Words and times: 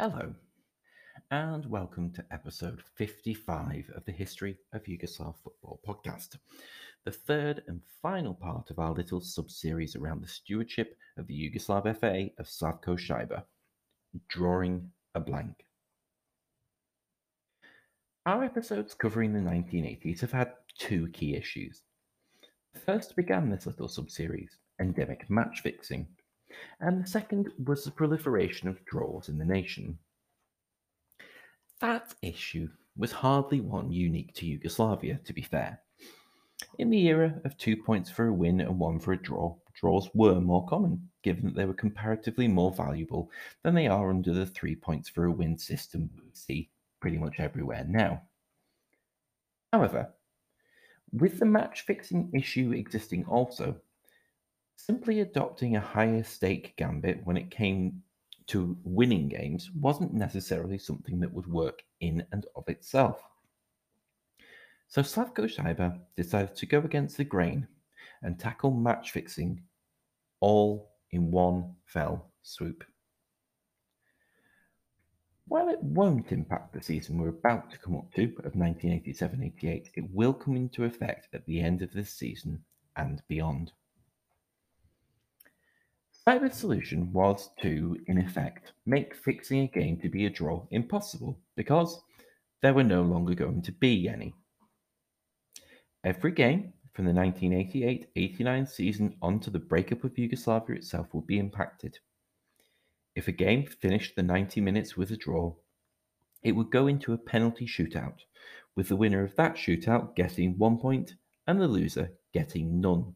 Hello, 0.00 0.32
and 1.32 1.66
welcome 1.66 2.12
to 2.12 2.24
episode 2.30 2.84
55 2.94 3.90
of 3.96 4.04
the 4.04 4.12
History 4.12 4.56
of 4.72 4.84
Yugoslav 4.84 5.34
Football 5.42 5.80
podcast, 5.84 6.36
the 7.04 7.10
third 7.10 7.64
and 7.66 7.80
final 8.00 8.32
part 8.32 8.70
of 8.70 8.78
our 8.78 8.92
little 8.92 9.20
sub 9.20 9.50
series 9.50 9.96
around 9.96 10.22
the 10.22 10.28
stewardship 10.28 10.96
of 11.16 11.26
the 11.26 11.34
Yugoslav 11.34 11.82
FA 11.98 12.28
of 12.38 12.46
Slavko 12.46 12.96
Sajber, 12.96 13.42
Drawing 14.28 14.88
a 15.16 15.20
Blank. 15.20 15.64
Our 18.24 18.44
episodes 18.44 18.94
covering 18.94 19.32
the 19.32 19.40
1980s 19.40 20.20
have 20.20 20.30
had 20.30 20.52
two 20.78 21.08
key 21.08 21.34
issues. 21.34 21.82
The 22.72 22.78
first 22.78 23.16
began 23.16 23.50
this 23.50 23.66
little 23.66 23.88
sub 23.88 24.12
series, 24.12 24.58
endemic 24.80 25.28
match 25.28 25.58
fixing, 25.64 26.06
and 26.80 27.02
the 27.02 27.08
second 27.08 27.50
was 27.64 27.84
the 27.84 27.90
proliferation 27.90 28.68
of 28.68 28.84
draws 28.84 29.28
in 29.28 29.38
the 29.38 29.44
nation. 29.44 29.98
That 31.80 32.14
issue 32.22 32.68
was 32.96 33.12
hardly 33.12 33.60
one 33.60 33.92
unique 33.92 34.34
to 34.34 34.46
Yugoslavia, 34.46 35.20
to 35.24 35.32
be 35.32 35.42
fair. 35.42 35.80
In 36.78 36.90
the 36.90 37.06
era 37.06 37.40
of 37.44 37.56
two 37.56 37.76
points 37.76 38.10
for 38.10 38.26
a 38.26 38.32
win 38.32 38.60
and 38.60 38.78
one 38.78 38.98
for 38.98 39.12
a 39.12 39.22
draw, 39.22 39.54
draws 39.74 40.10
were 40.14 40.40
more 40.40 40.66
common, 40.66 41.08
given 41.22 41.44
that 41.46 41.54
they 41.54 41.64
were 41.64 41.74
comparatively 41.74 42.48
more 42.48 42.72
valuable 42.72 43.30
than 43.62 43.74
they 43.74 43.86
are 43.86 44.10
under 44.10 44.32
the 44.32 44.46
three 44.46 44.74
points 44.74 45.08
for 45.08 45.24
a 45.24 45.32
win 45.32 45.56
system 45.56 46.10
we 46.16 46.30
see 46.32 46.70
pretty 47.00 47.16
much 47.16 47.38
everywhere 47.38 47.84
now. 47.88 48.22
However, 49.72 50.12
with 51.12 51.38
the 51.38 51.46
match 51.46 51.82
fixing 51.82 52.30
issue 52.34 52.72
existing 52.72 53.24
also, 53.26 53.76
simply 54.78 55.20
adopting 55.20 55.74
a 55.74 55.80
higher 55.80 56.22
stake 56.22 56.74
gambit 56.76 57.20
when 57.24 57.36
it 57.36 57.50
came 57.50 58.00
to 58.46 58.76
winning 58.84 59.28
games 59.28 59.70
wasn't 59.72 60.14
necessarily 60.14 60.78
something 60.78 61.18
that 61.20 61.32
would 61.32 61.48
work 61.48 61.82
in 62.00 62.24
and 62.32 62.46
of 62.54 62.68
itself. 62.68 63.20
So 64.86 65.02
Slavko 65.02 65.52
Sajber 65.52 65.98
decided 66.16 66.54
to 66.56 66.66
go 66.66 66.78
against 66.78 67.16
the 67.16 67.24
grain 67.24 67.66
and 68.22 68.38
tackle 68.38 68.70
match 68.70 69.10
fixing 69.10 69.62
all 70.40 70.92
in 71.10 71.30
one 71.30 71.74
fell 71.84 72.30
swoop. 72.42 72.84
While 75.48 75.70
it 75.70 75.82
won't 75.82 76.30
impact 76.30 76.72
the 76.72 76.82
season 76.82 77.18
we're 77.18 77.28
about 77.28 77.70
to 77.72 77.78
come 77.78 77.96
up 77.96 78.14
to 78.14 78.32
of 78.44 78.52
1987-88, 78.52 79.90
it 79.94 80.04
will 80.12 80.32
come 80.32 80.56
into 80.56 80.84
effect 80.84 81.28
at 81.34 81.44
the 81.46 81.60
end 81.60 81.82
of 81.82 81.92
this 81.92 82.14
season 82.14 82.62
and 82.96 83.22
beyond. 83.28 83.72
Sajber's 86.28 86.58
solution 86.58 87.10
was 87.10 87.48
to, 87.62 87.96
in 88.06 88.18
effect, 88.18 88.72
make 88.84 89.14
fixing 89.14 89.60
a 89.60 89.66
game 89.66 89.98
to 90.00 90.10
be 90.10 90.26
a 90.26 90.30
draw 90.30 90.66
impossible 90.70 91.40
because 91.56 92.02
there 92.60 92.74
were 92.74 92.84
no 92.84 93.00
longer 93.00 93.32
going 93.34 93.62
to 93.62 93.72
be 93.72 94.10
any. 94.10 94.34
Every 96.04 96.32
game 96.32 96.74
from 96.92 97.06
the 97.06 97.14
1988 97.14 98.10
89 98.14 98.66
season 98.66 99.16
on 99.22 99.40
to 99.40 99.48
the 99.48 99.58
breakup 99.58 100.04
of 100.04 100.18
Yugoslavia 100.18 100.76
itself 100.76 101.06
would 101.14 101.26
be 101.26 101.38
impacted. 101.38 101.98
If 103.16 103.28
a 103.28 103.32
game 103.32 103.64
finished 103.66 104.14
the 104.14 104.22
90 104.22 104.60
minutes 104.60 104.98
with 104.98 105.10
a 105.10 105.16
draw, 105.16 105.54
it 106.42 106.52
would 106.52 106.70
go 106.70 106.88
into 106.88 107.14
a 107.14 107.16
penalty 107.16 107.66
shootout, 107.66 108.18
with 108.76 108.88
the 108.88 108.96
winner 108.96 109.24
of 109.24 109.34
that 109.36 109.54
shootout 109.54 110.14
getting 110.14 110.58
one 110.58 110.76
point 110.76 111.14
and 111.46 111.58
the 111.58 111.66
loser 111.66 112.10
getting 112.34 112.82
none. 112.82 113.14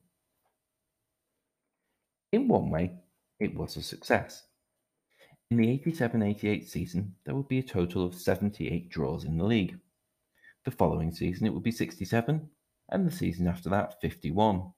In 2.33 2.49
one 2.49 2.71
way, 2.71 3.02
it 3.43 3.55
was 3.57 3.77
a 3.77 3.83
success. 3.83 4.45
In 5.51 5.57
the 5.57 5.69
87 5.69 6.23
88 6.23 6.69
season, 6.69 7.15
there 7.25 7.35
would 7.35 7.49
be 7.49 7.59
a 7.59 7.63
total 7.63 8.07
of 8.07 8.15
78 8.15 8.89
draws 8.89 9.25
in 9.25 9.37
the 9.37 9.45
league. 9.45 9.79
The 10.65 10.71
following 10.71 11.13
season, 11.13 11.47
it 11.47 11.53
would 11.53 11.65
be 11.65 11.73
67, 11.73 12.49
and 12.91 13.07
the 13.07 13.11
season 13.11 13.49
after 13.49 13.69
that, 13.71 14.01
51. 14.01 14.73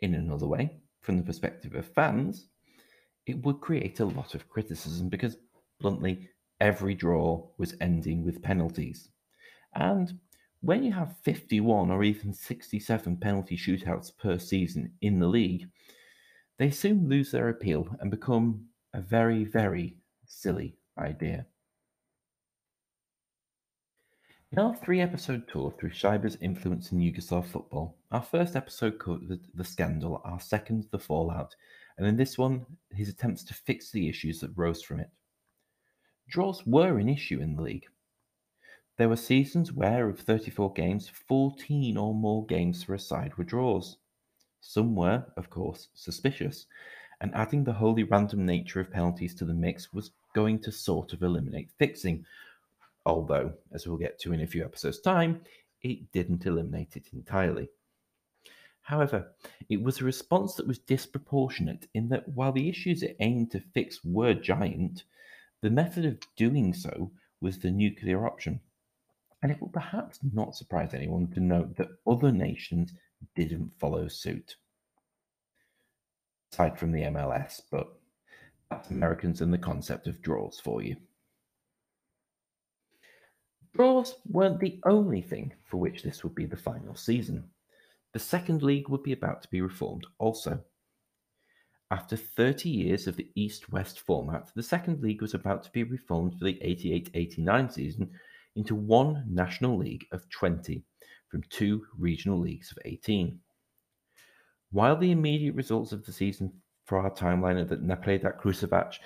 In 0.00 0.14
another 0.14 0.46
way, 0.46 0.78
from 1.00 1.16
the 1.16 1.24
perspective 1.24 1.74
of 1.74 1.92
fans, 1.92 2.46
it 3.26 3.42
would 3.44 3.60
create 3.60 3.98
a 3.98 4.04
lot 4.04 4.36
of 4.36 4.48
criticism 4.48 5.08
because, 5.08 5.36
bluntly, 5.80 6.28
every 6.60 6.94
draw 6.94 7.44
was 7.58 7.74
ending 7.80 8.24
with 8.24 8.42
penalties. 8.42 9.10
And 9.74 10.20
when 10.60 10.84
you 10.84 10.92
have 10.92 11.16
51 11.24 11.90
or 11.90 12.04
even 12.04 12.32
67 12.32 13.16
penalty 13.16 13.56
shootouts 13.56 14.16
per 14.16 14.38
season 14.38 14.92
in 15.00 15.18
the 15.18 15.26
league, 15.26 15.68
they 16.58 16.70
soon 16.70 17.08
lose 17.08 17.30
their 17.30 17.48
appeal 17.48 17.96
and 18.00 18.10
become 18.10 18.66
a 18.94 19.00
very, 19.00 19.44
very 19.44 19.96
silly 20.26 20.76
idea. 20.98 21.46
In 24.52 24.58
our 24.60 24.74
three 24.74 25.00
episode 25.00 25.48
tour 25.48 25.74
through 25.78 25.90
Sajber's 25.90 26.38
influence 26.40 26.92
in 26.92 26.98
Yugoslav 26.98 27.46
football, 27.46 27.98
our 28.12 28.22
first 28.22 28.56
episode 28.56 28.98
covered 28.98 29.40
the 29.54 29.64
scandal, 29.64 30.22
our 30.24 30.40
second, 30.40 30.86
the 30.92 30.98
fallout, 30.98 31.54
and 31.98 32.06
in 32.06 32.16
this 32.16 32.38
one, 32.38 32.64
his 32.90 33.08
attempts 33.08 33.42
to 33.44 33.54
fix 33.54 33.90
the 33.90 34.08
issues 34.08 34.40
that 34.40 34.56
rose 34.56 34.82
from 34.82 35.00
it. 35.00 35.10
Draws 36.28 36.64
were 36.64 36.98
an 36.98 37.08
issue 37.08 37.40
in 37.40 37.56
the 37.56 37.62
league. 37.62 37.86
There 38.96 39.08
were 39.08 39.16
seasons 39.16 39.72
where, 39.72 40.08
of 40.08 40.20
34 40.20 40.72
games, 40.72 41.08
14 41.08 41.96
or 41.96 42.14
more 42.14 42.46
games 42.46 42.82
for 42.82 42.94
a 42.94 42.98
side 42.98 43.36
were 43.36 43.44
draws. 43.44 43.98
Some 44.68 44.96
were, 44.96 45.24
of 45.36 45.48
course, 45.48 45.88
suspicious, 45.94 46.66
and 47.20 47.32
adding 47.34 47.62
the 47.62 47.72
wholly 47.72 48.02
random 48.02 48.44
nature 48.44 48.80
of 48.80 48.90
penalties 48.90 49.32
to 49.36 49.44
the 49.44 49.54
mix 49.54 49.92
was 49.92 50.10
going 50.34 50.58
to 50.62 50.72
sort 50.72 51.12
of 51.12 51.22
eliminate 51.22 51.70
fixing, 51.78 52.26
although, 53.06 53.54
as 53.72 53.86
we'll 53.86 53.96
get 53.96 54.18
to 54.18 54.32
in 54.32 54.40
a 54.40 54.46
few 54.46 54.64
episodes' 54.64 55.00
time, 55.00 55.40
it 55.82 56.10
didn't 56.10 56.46
eliminate 56.46 56.96
it 56.96 57.06
entirely. 57.12 57.70
However, 58.82 59.32
it 59.68 59.80
was 59.80 60.00
a 60.00 60.04
response 60.04 60.54
that 60.56 60.66
was 60.66 60.80
disproportionate 60.80 61.86
in 61.94 62.08
that 62.08 62.28
while 62.28 62.52
the 62.52 62.68
issues 62.68 63.04
it 63.04 63.16
aimed 63.20 63.52
to 63.52 63.60
fix 63.60 64.04
were 64.04 64.34
giant, 64.34 65.04
the 65.60 65.70
method 65.70 66.04
of 66.04 66.18
doing 66.34 66.74
so 66.74 67.12
was 67.40 67.60
the 67.60 67.70
nuclear 67.70 68.26
option. 68.26 68.60
And 69.42 69.52
it 69.52 69.60
will 69.60 69.68
perhaps 69.68 70.18
not 70.32 70.56
surprise 70.56 70.92
anyone 70.92 71.28
to 71.28 71.40
note 71.40 71.76
that 71.76 71.96
other 72.04 72.32
nations 72.32 72.92
didn't 73.34 73.72
follow 73.78 74.08
suit. 74.08 74.56
Aside 76.52 76.78
from 76.78 76.92
the 76.92 77.02
MLS, 77.02 77.60
but 77.70 77.88
that's 78.70 78.90
Americans 78.90 79.40
and 79.40 79.52
the 79.52 79.58
concept 79.58 80.06
of 80.06 80.22
draws 80.22 80.60
for 80.60 80.82
you. 80.82 80.96
Draws 83.74 84.14
weren't 84.30 84.60
the 84.60 84.80
only 84.86 85.20
thing 85.20 85.52
for 85.64 85.76
which 85.76 86.02
this 86.02 86.24
would 86.24 86.34
be 86.34 86.46
the 86.46 86.56
final 86.56 86.94
season. 86.94 87.44
The 88.14 88.18
second 88.18 88.62
league 88.62 88.88
would 88.88 89.02
be 89.02 89.12
about 89.12 89.42
to 89.42 89.48
be 89.50 89.60
reformed 89.60 90.06
also. 90.18 90.64
After 91.90 92.16
30 92.16 92.70
years 92.70 93.06
of 93.06 93.16
the 93.16 93.30
East 93.34 93.70
West 93.70 94.00
format, 94.00 94.50
the 94.56 94.62
second 94.62 95.02
league 95.02 95.20
was 95.20 95.34
about 95.34 95.62
to 95.64 95.70
be 95.70 95.84
reformed 95.84 96.38
for 96.38 96.46
the 96.46 96.58
88 96.62 97.10
89 97.14 97.70
season 97.70 98.10
into 98.56 98.74
one 98.74 99.22
national 99.28 99.76
league 99.76 100.06
of 100.10 100.28
20 100.30 100.82
from 101.28 101.42
two 101.50 101.84
regional 101.98 102.38
leagues 102.38 102.70
of 102.70 102.78
18. 102.84 103.38
While 104.70 104.96
the 104.96 105.10
immediate 105.10 105.54
results 105.54 105.92
of 105.92 106.04
the 106.04 106.12
season 106.12 106.52
for 106.84 106.98
our 106.98 107.10
timeline 107.10 107.56
are 107.60 107.64
that 107.64 107.84
Napredak 107.84 108.40
Kruševac 108.40 108.98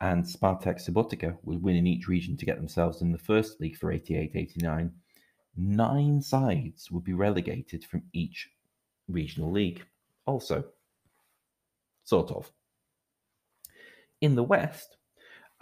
and 0.00 0.24
Spartak 0.24 0.84
Subotica 0.84 1.36
would 1.44 1.62
win 1.62 1.76
in 1.76 1.86
each 1.86 2.08
region 2.08 2.36
to 2.36 2.46
get 2.46 2.56
themselves 2.56 3.02
in 3.02 3.12
the 3.12 3.18
first 3.18 3.60
league 3.60 3.76
for 3.76 3.92
88 3.92 4.32
89, 4.34 4.92
nine 5.56 6.20
sides 6.20 6.90
would 6.90 7.04
be 7.04 7.12
relegated 7.12 7.84
from 7.84 8.02
each 8.12 8.50
regional 9.08 9.50
league. 9.50 9.84
Also, 10.26 10.64
sort 12.04 12.30
of. 12.30 12.50
In 14.20 14.34
the 14.34 14.42
West, 14.42 14.96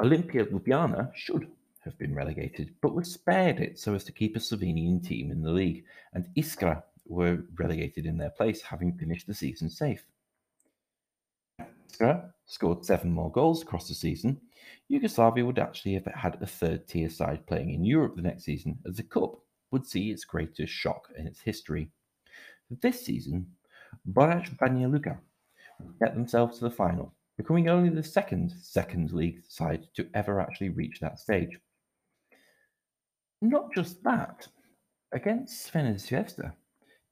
Olimpija 0.01 0.51
Ljubljana 0.51 1.11
should 1.15 1.47
relegated, 2.21 2.75
but 2.83 2.95
was 2.95 3.11
spared 3.11 3.61
it 3.61 3.79
so 3.79 3.95
as 3.95 4.05
to 4.05 4.13
keep 4.13 4.37
a 4.37 4.39
Slovenian 4.39 5.03
team 5.03 5.31
in 5.31 5.41
the 5.43 5.51
league, 5.51 5.85
and 6.13 6.29
Iskra 6.37 6.83
were 7.07 7.45
relegated 7.59 8.05
in 8.05 8.19
their 8.19 8.31
place, 8.31 8.61
having 8.61 8.93
finished 8.93 9.27
the 9.27 9.33
season 9.35 9.71
safe. 9.71 10.05
Iskra 11.89 12.31
scored 12.45 12.85
seven 12.85 13.11
more 13.11 13.33
goals 13.33 13.63
across 13.63 13.89
the 13.89 13.95
season. 13.95 14.39
Yugoslavia 14.89 15.47
would 15.47 15.59
actually 15.59 15.95
have 15.95 16.05
had 16.15 16.37
a 16.43 16.47
third 16.47 16.87
tier 16.87 17.09
side 17.09 17.47
playing 17.47 17.71
in 17.71 17.85
Europe 17.85 18.17
the 18.17 18.23
next 18.23 18.45
season, 18.45 18.79
as 18.87 18.97
the 18.97 19.03
Cup 19.03 19.41
would 19.71 19.87
see 19.87 20.11
its 20.11 20.25
greatest 20.25 20.73
shock 20.73 21.09
in 21.17 21.27
its 21.27 21.41
history. 21.41 21.89
This 22.83 23.01
season, 23.01 23.47
Borac 24.13 24.57
Banja 24.59 24.93
Luka 24.93 25.19
get 25.99 26.15
themselves 26.15 26.59
to 26.59 26.65
the 26.65 26.71
final, 26.71 27.15
becoming 27.39 27.69
only 27.69 27.89
the 27.89 28.03
second 28.03 28.53
second 28.61 29.13
league 29.13 29.43
side 29.49 29.89
to 29.95 30.07
ever 30.13 30.39
actually 30.39 30.69
reach 30.69 31.01
that 31.01 31.19
stage. 31.19 31.59
Not 33.43 33.73
just 33.75 34.03
that, 34.05 34.49
against 35.13 35.73
Zvezda, 35.73 36.53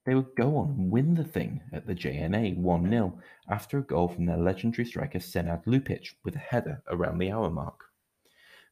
they 0.04 0.14
would 0.14 0.34
go 0.36 0.56
on 0.56 0.70
and 0.70 0.90
win 0.90 1.14
the 1.14 1.24
thing 1.24 1.62
at 1.72 1.86
the 1.86 1.94
JNA 1.94 2.56
1 2.56 2.90
0 2.90 3.18
after 3.48 3.78
a 3.78 3.82
goal 3.82 4.08
from 4.08 4.26
their 4.26 4.36
legendary 4.36 4.86
striker 4.86 5.18
Senad 5.18 5.64
Lupic 5.64 6.14
with 6.24 6.34
a 6.36 6.38
header 6.38 6.82
around 6.88 7.18
the 7.18 7.30
hour 7.30 7.50
mark. 7.50 7.80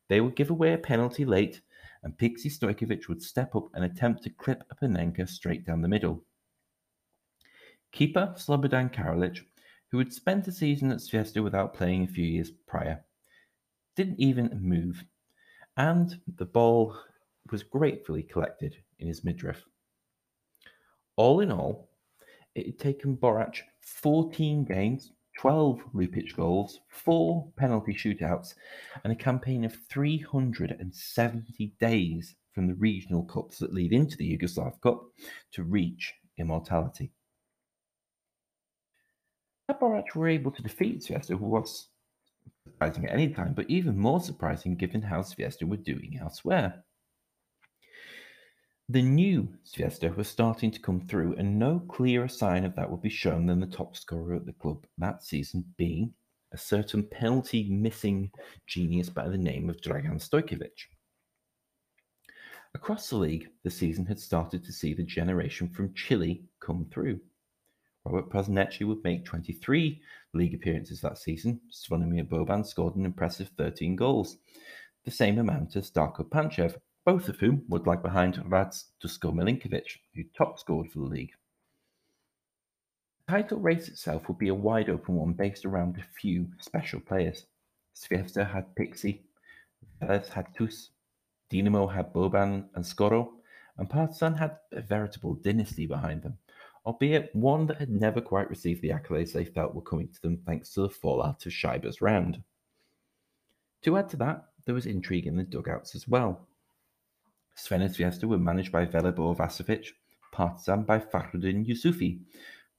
They 0.09 0.21
would 0.21 0.37
give 0.37 0.51
away 0.51 0.75
a 0.75 0.79
penalty 0.79 1.25
late, 1.25 1.61
and 2.03 2.17
Pixie 2.17 2.51
Stojkovic 2.51 3.09
would 3.09 3.23
step 3.23 3.57
up 3.57 3.69
and 3.75 3.85
attempt 3.85 4.23
to 4.25 4.31
clip 4.31 4.63
a 4.71 4.75
Panenka 4.75 5.29
straight 5.29 5.67
down 5.67 5.83
the 5.83 5.89
middle. 5.89 6.25
Keeper 7.93 8.35
Slobodan 8.37 8.93
Karalic, 8.93 9.41
who 9.91 9.99
had 9.99 10.13
spent 10.13 10.47
a 10.49 10.53
season 10.53 10.93
at 10.93 10.99
Zvezda 10.99 11.43
without 11.43 11.75
playing 11.75 12.05
a 12.05 12.09
few 12.09 12.25
years 12.25 12.51
prior, 12.67 13.03
didn't 13.95 14.21
even 14.21 14.51
move, 14.61 15.03
and 15.77 16.21
the 16.37 16.45
ball 16.45 16.97
was 17.51 17.63
gratefully 17.63 18.23
collected 18.23 18.77
in 18.99 19.09
his 19.09 19.25
midriff. 19.25 19.63
All 21.17 21.41
in 21.41 21.51
all, 21.51 21.91
it 22.55 22.67
had 22.67 22.79
taken 22.79 23.17
Borac 23.17 23.59
14 23.81 24.65
games, 24.65 25.13
12 25.39 25.81
Lupic 25.95 26.35
goals, 26.35 26.81
four 26.89 27.53
penalty 27.57 27.93
shootouts, 27.93 28.55
and 29.05 29.13
a 29.13 29.17
campaign 29.17 29.65
of 29.65 29.77
370 29.91 31.75
days 31.79 32.35
from 32.53 32.67
the 32.67 32.75
regional 32.75 33.23
cups 33.25 33.59
that 33.59 33.75
lead 33.75 33.93
into 33.93 34.17
the 34.17 34.37
Yugoslav 34.37 34.81
Cup 34.81 35.03
to 35.53 35.63
reach 35.63 36.15
immortality. 36.39 37.13
That 39.69 39.81
Borac 39.81 40.15
were 40.15 40.29
able 40.29 40.53
to 40.53 40.63
defeat 40.63 41.07
who 41.07 41.37
was 41.37 41.89
surprising 42.65 43.07
at 43.07 43.13
any 43.13 43.29
time, 43.29 43.53
but 43.55 43.69
even 43.69 43.99
more 43.99 44.21
surprising 44.21 44.77
given 44.77 45.03
how 45.03 45.21
Zvezda 45.21 45.65
were 45.65 45.77
doing 45.77 46.19
elsewhere. 46.21 46.85
The 48.89 49.03
new 49.03 49.49
Zvezda 49.67 50.15
was 50.15 50.29
starting 50.29 50.71
to 50.71 50.81
come 50.81 51.01
through, 51.01 51.35
and 51.35 51.59
no 51.59 51.81
clearer 51.89 52.29
sign 52.29 52.65
of 52.65 52.77
that 52.77 52.89
would 52.89 53.03
be 53.03 53.09
shown 53.09 53.47
than 53.47 53.59
the 53.59 53.67
top 53.67 53.97
scorer 53.97 54.37
at 54.37 54.47
the 54.47 54.53
club 54.53 54.87
that 54.99 55.25
season 55.25 55.65
being 55.77 56.15
a 56.53 56.57
certain 56.57 57.03
penalty 57.03 57.69
missing 57.69 58.31
genius 58.69 59.11
by 59.11 59.29
the 59.29 59.37
name 59.37 59.69
of 59.69 59.81
Dragan 59.81 60.21
Stojkovic. 60.21 60.87
Across 62.77 63.11
the 63.11 63.17
league, 63.17 63.49
the 63.65 63.71
season 63.71 64.07
had 64.07 64.21
started 64.21 64.65
to 64.65 64.73
see 64.73 64.95
the 64.95 65.03
generation 65.03 65.69
from 65.69 65.93
Chile 65.95 66.45
come 66.61 66.87
through. 66.93 67.19
Robert 68.05 68.31
Prosinecki 68.31 68.87
would 68.87 69.03
make 69.03 69.25
23 69.25 70.01
league 70.33 70.55
appearances 70.55 71.01
that 71.01 71.19
season. 71.19 71.61
Zvonimir 71.73 72.29
Boban 72.29 72.65
scored 72.65 72.95
an 72.95 73.05
impressive 73.05 73.51
13 73.59 73.97
goals, 73.97 74.37
the 75.05 75.11
same 75.11 75.39
amount 75.41 75.75
as 75.75 75.91
Darko 75.91 76.23
Panchev, 76.29 76.77
both 77.07 77.29
of 77.29 77.39
whom 77.39 77.63
would 77.69 77.87
lag 77.87 78.03
behind 78.03 78.43
Rad 78.51 78.75
Dusko 79.03 79.33
Milinkovic, 79.33 80.01
who 80.15 80.25
top 80.37 80.59
scored 80.59 80.91
for 80.91 80.99
the 80.99 81.05
league. 81.05 81.31
The 83.27 83.33
title 83.33 83.61
race 83.61 83.87
itself 83.87 84.27
would 84.27 84.39
be 84.39 84.49
a 84.49 84.55
wide 84.55 84.91
open 84.91 85.15
one 85.15 85.33
based 85.33 85.65
around 85.65 85.97
a 85.97 86.21
few 86.21 86.49
special 86.59 86.99
players. 86.99 87.47
Zvezda 87.97 88.51
had 88.51 88.75
Pixie, 88.75 89.23
Velez 90.03 90.29
had 90.29 90.53
Tus, 90.57 90.91
Dinamo 91.51 91.87
had 91.95 92.13
Boban 92.13 92.65
and 92.75 92.85
Skoro, 92.85 93.35
and 93.79 93.89
Partizan 93.89 94.35
had 94.35 94.57
a 94.73 94.81
veritable 94.81 95.35
dynasty 95.35 95.87
behind 95.87 96.23
them, 96.23 96.37
albeit 96.85 97.35
one 97.35 97.69
that 97.69 97.79
had 97.79 97.91
never 97.91 98.21
quite 98.21 98.51
received 98.51 98.83
the 98.83 98.91
accolades 98.91 99.33
they 99.33 99.45
felt 99.45 99.77
were 99.77 99.81
coming 99.81 100.09
to 100.09 100.23
them 100.23 100.39
thanks 100.45 100.71
to 100.71 100.81
the 100.81 100.91
fallout 100.91 101.47
of 101.47 101.53
Sajber's 101.53 102.01
round. 102.01 102.43
To 103.83 103.97
add 103.97 104.09
to 104.09 104.17
that, 104.17 104.47
there 104.65 104.75
was 104.75 104.87
intrigue 104.87 105.29
in 105.29 105.37
the 105.37 105.45
dugouts 105.45 105.95
as 105.95 106.09
well. 106.09 106.49
Crvena 107.57 107.89
Zvezda 107.89 108.25
were 108.25 108.39
managed 108.39 108.71
by 108.71 108.85
Velibor 108.85 109.37
Vasovic, 109.37 109.89
Partizan 110.31 110.85
by 110.85 110.99
Fahrudin 110.99 111.67
Jusufi, 111.67 112.21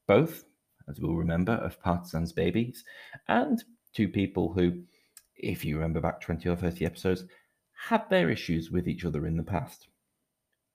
both, 0.08 0.46
as 0.88 1.00
we'll 1.00 1.16
remember, 1.16 1.54
of 1.54 1.82
Partizan's 1.82 2.32
babies, 2.32 2.84
and 3.28 3.64
two 3.94 4.08
people 4.08 4.54
who, 4.54 4.84
if 5.36 5.66
you 5.66 5.76
remember 5.76 6.00
back 6.00 6.22
20 6.22 6.48
or 6.48 6.56
30 6.56 6.86
episodes, 6.86 7.26
had 7.74 8.08
their 8.10 8.30
issues 8.30 8.72
with 8.72 8.88
each 8.88 9.04
other 9.04 9.26
in 9.26 9.36
the 9.36 9.44
past. 9.44 9.88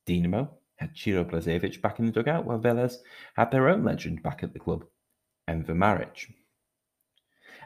Dinamo 0.06 0.48
had 0.76 0.96
Ciro 0.96 1.24
Blazevic 1.24 1.80
back 1.80 1.98
in 1.98 2.06
the 2.06 2.12
dugout, 2.12 2.44
while 2.44 2.58
Velez 2.58 2.96
had 3.34 3.50
their 3.50 3.68
own 3.68 3.84
legend 3.84 4.22
back 4.22 4.42
at 4.42 4.52
the 4.52 4.58
club, 4.58 4.84
Enver 5.46 5.74
Maric. 5.74 6.32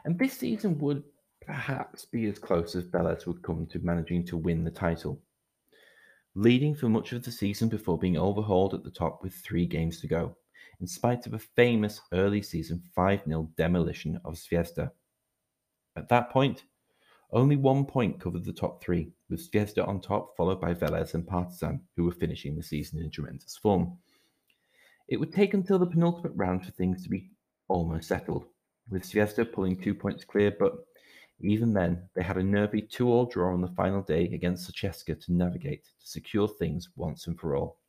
And 0.05 0.17
this 0.17 0.33
season 0.33 0.77
would 0.79 1.03
perhaps 1.41 2.05
be 2.05 2.27
as 2.27 2.37
close 2.37 2.75
as 2.75 2.85
Velez 2.85 3.25
would 3.25 3.41
come 3.41 3.65
to 3.67 3.79
managing 3.79 4.25
to 4.27 4.37
win 4.37 4.63
the 4.63 4.71
title 4.71 5.19
leading 6.37 6.75
for 6.75 6.87
much 6.87 7.13
of 7.13 7.23
the 7.23 7.31
season 7.31 7.67
before 7.67 7.97
being 7.97 8.15
overhauled 8.15 8.75
at 8.75 8.83
the 8.83 8.91
top 8.91 9.23
with 9.23 9.33
three 9.33 9.65
games 9.65 9.99
to 9.99 10.07
go, 10.07 10.35
in 10.79 10.85
spite 10.85 11.25
of 11.25 11.33
a 11.33 11.39
famous 11.39 11.99
early 12.13 12.43
season 12.43 12.79
5 12.93 13.23
0 13.27 13.49
demolition 13.57 14.21
of 14.23 14.35
Zvezda. 14.35 14.91
At 15.95 16.07
that 16.09 16.29
point, 16.29 16.65
only 17.31 17.55
one 17.55 17.85
point 17.85 18.19
covered 18.19 18.45
the 18.45 18.53
top 18.53 18.83
three, 18.83 19.11
with 19.31 19.51
Zvezda 19.51 19.85
on 19.87 19.99
top, 19.99 20.37
followed 20.37 20.61
by 20.61 20.75
Velez 20.75 21.15
and 21.15 21.25
Partizan, 21.25 21.81
who 21.95 22.05
were 22.05 22.11
finishing 22.11 22.55
the 22.55 22.61
season 22.61 22.99
in 22.99 23.09
tremendous 23.09 23.57
form. 23.57 23.97
It 25.07 25.19
would 25.19 25.33
take 25.33 25.55
until 25.55 25.79
the 25.79 25.87
penultimate 25.87 26.33
round 26.35 26.63
for 26.63 26.71
things 26.71 27.01
to 27.01 27.09
be 27.09 27.31
almost 27.67 28.09
settled, 28.09 28.45
with 28.91 29.01
Zvezda 29.01 29.51
pulling 29.51 29.75
two 29.75 29.95
points 29.95 30.23
clear, 30.23 30.55
but 30.59 30.85
even 31.41 31.73
then, 31.73 32.09
they 32.15 32.23
had 32.23 32.37
a 32.37 32.43
nervy 32.43 32.81
two-all 32.81 33.25
draw 33.25 33.53
on 33.53 33.61
the 33.61 33.67
final 33.69 34.01
day 34.01 34.25
against 34.33 34.69
Sutjeska 34.69 35.23
to 35.25 35.33
navigate 35.33 35.83
to 35.83 36.07
secure 36.07 36.47
things 36.47 36.89
once 36.95 37.27
and 37.27 37.39
for 37.39 37.55
all. 37.55 37.79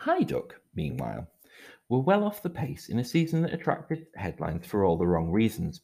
Hajduk, 0.00 0.52
meanwhile, 0.74 1.28
were 1.88 2.00
well 2.00 2.24
off 2.24 2.42
the 2.42 2.50
pace 2.50 2.88
in 2.88 2.98
a 2.98 3.04
season 3.04 3.42
that 3.42 3.52
attracted 3.54 4.06
headlines 4.16 4.66
for 4.66 4.84
all 4.84 4.96
the 4.96 5.06
wrong 5.06 5.30
reasons. 5.30 5.82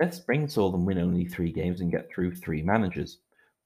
Their 0.00 0.10
spring 0.10 0.48
saw 0.48 0.70
them 0.70 0.84
win 0.84 0.98
only 0.98 1.24
three 1.24 1.52
games 1.52 1.80
and 1.80 1.92
get 1.92 2.10
through 2.10 2.34
three 2.34 2.62
managers, 2.62 3.18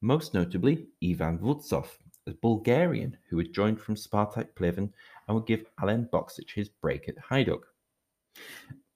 most 0.02 0.34
notably 0.34 0.88
Ivan 1.02 1.38
Vutsov, 1.38 1.88
a 2.26 2.32
Bulgarian 2.32 3.16
who 3.30 3.38
had 3.38 3.54
joined 3.54 3.80
from 3.80 3.94
Spartak 3.94 4.54
Pleven 4.54 4.92
and 5.26 5.34
would 5.34 5.46
give 5.46 5.64
Alen 5.80 6.10
Boksic 6.10 6.50
his 6.54 6.68
break 6.68 7.08
at 7.08 7.16
Hajduk. 7.16 7.62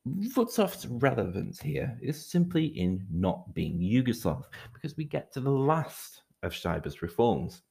Vutsov's 0.08 0.86
relevance 0.86 1.60
here 1.60 1.98
is 2.00 2.30
simply 2.30 2.66
in 2.66 3.06
not 3.10 3.52
being 3.54 3.78
Yugoslav, 3.78 4.44
because 4.72 4.96
we 4.96 5.04
get 5.04 5.32
to 5.32 5.40
the 5.40 5.50
last 5.50 6.22
of 6.42 6.52
Sajber's 6.52 7.02
reforms, 7.02 7.62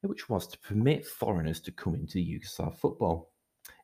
which 0.00 0.28
was 0.28 0.46
to 0.48 0.58
permit 0.60 1.06
foreigners 1.06 1.60
to 1.60 1.72
come 1.72 1.94
into 1.94 2.18
Yugoslav 2.18 2.76
football. 2.78 3.30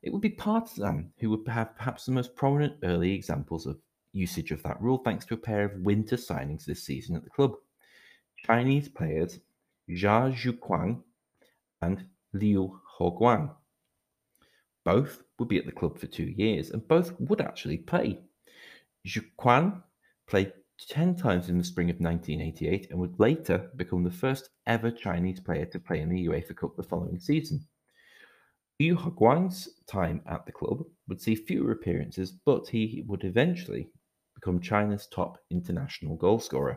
It 0.03 0.13
would 0.13 0.23
be 0.23 0.31
Partizan 0.31 1.13
who 1.19 1.31
would 1.31 1.47
have 1.49 1.77
perhaps 1.77 2.07
the 2.07 2.13
most 2.13 2.35
prominent 2.35 2.77
early 2.83 3.13
examples 3.13 3.67
of 3.67 3.79
usage 4.13 4.51
of 4.51 4.63
that 4.63 4.81
rule, 4.81 4.99
thanks 4.99 5.25
to 5.27 5.35
a 5.35 5.39
pair 5.39 5.65
of 5.65 5.81
winter 5.81 6.17
signings 6.17 6.65
this 6.65 6.83
season 6.83 7.17
at 7.17 7.25
the 7.25 7.31
club. 7.31 7.53
Chinese 8.47 8.89
players 8.89 9.39
Jia 9.91 10.35
Xiuquan 10.35 11.03
and 11.83 12.07
Liu 12.33 12.81
Haiguang. 12.99 13.55
Both 14.85 15.23
would 15.39 15.49
be 15.49 15.59
at 15.59 15.67
the 15.67 15.73
club 15.73 15.99
for 15.99 16.07
two 16.07 16.33
years, 16.37 16.71
and 16.71 16.87
both 16.89 17.19
would 17.21 17.41
actually 17.41 17.79
play. 17.79 18.21
Xiuquan 19.07 19.83
played 20.27 20.53
10 20.89 21.17
times 21.17 21.49
in 21.49 21.59
the 21.59 21.65
spring 21.65 21.91
of 21.91 22.01
1988 22.01 22.91
and 22.91 22.99
would 22.99 23.19
later 23.19 23.71
become 23.77 24.03
the 24.03 24.11
first 24.11 24.51
ever 24.67 24.91
Chinese 24.91 25.41
player 25.41 25.67
to 25.67 25.79
play 25.79 26.01
in 26.01 26.09
the 26.09 26.27
UEFA 26.27 26.57
Cup 26.57 26.77
the 26.77 26.83
following 26.83 27.19
season. 27.19 27.65
Liu 28.81 28.97
Haiguang's 28.97 29.69
time 29.87 30.23
at 30.27 30.45
the 30.45 30.53
club 30.53 30.83
would 31.07 31.21
see 31.21 31.37
fewer 31.37 31.73
appearances, 31.73 32.33
but 32.33 32.67
he 32.67 33.05
would 33.07 33.25
eventually 33.25 33.89
become 34.35 34.61
China's 34.61 35.07
top 35.07 35.39
international 35.51 36.17
goalscorer. 36.17 36.77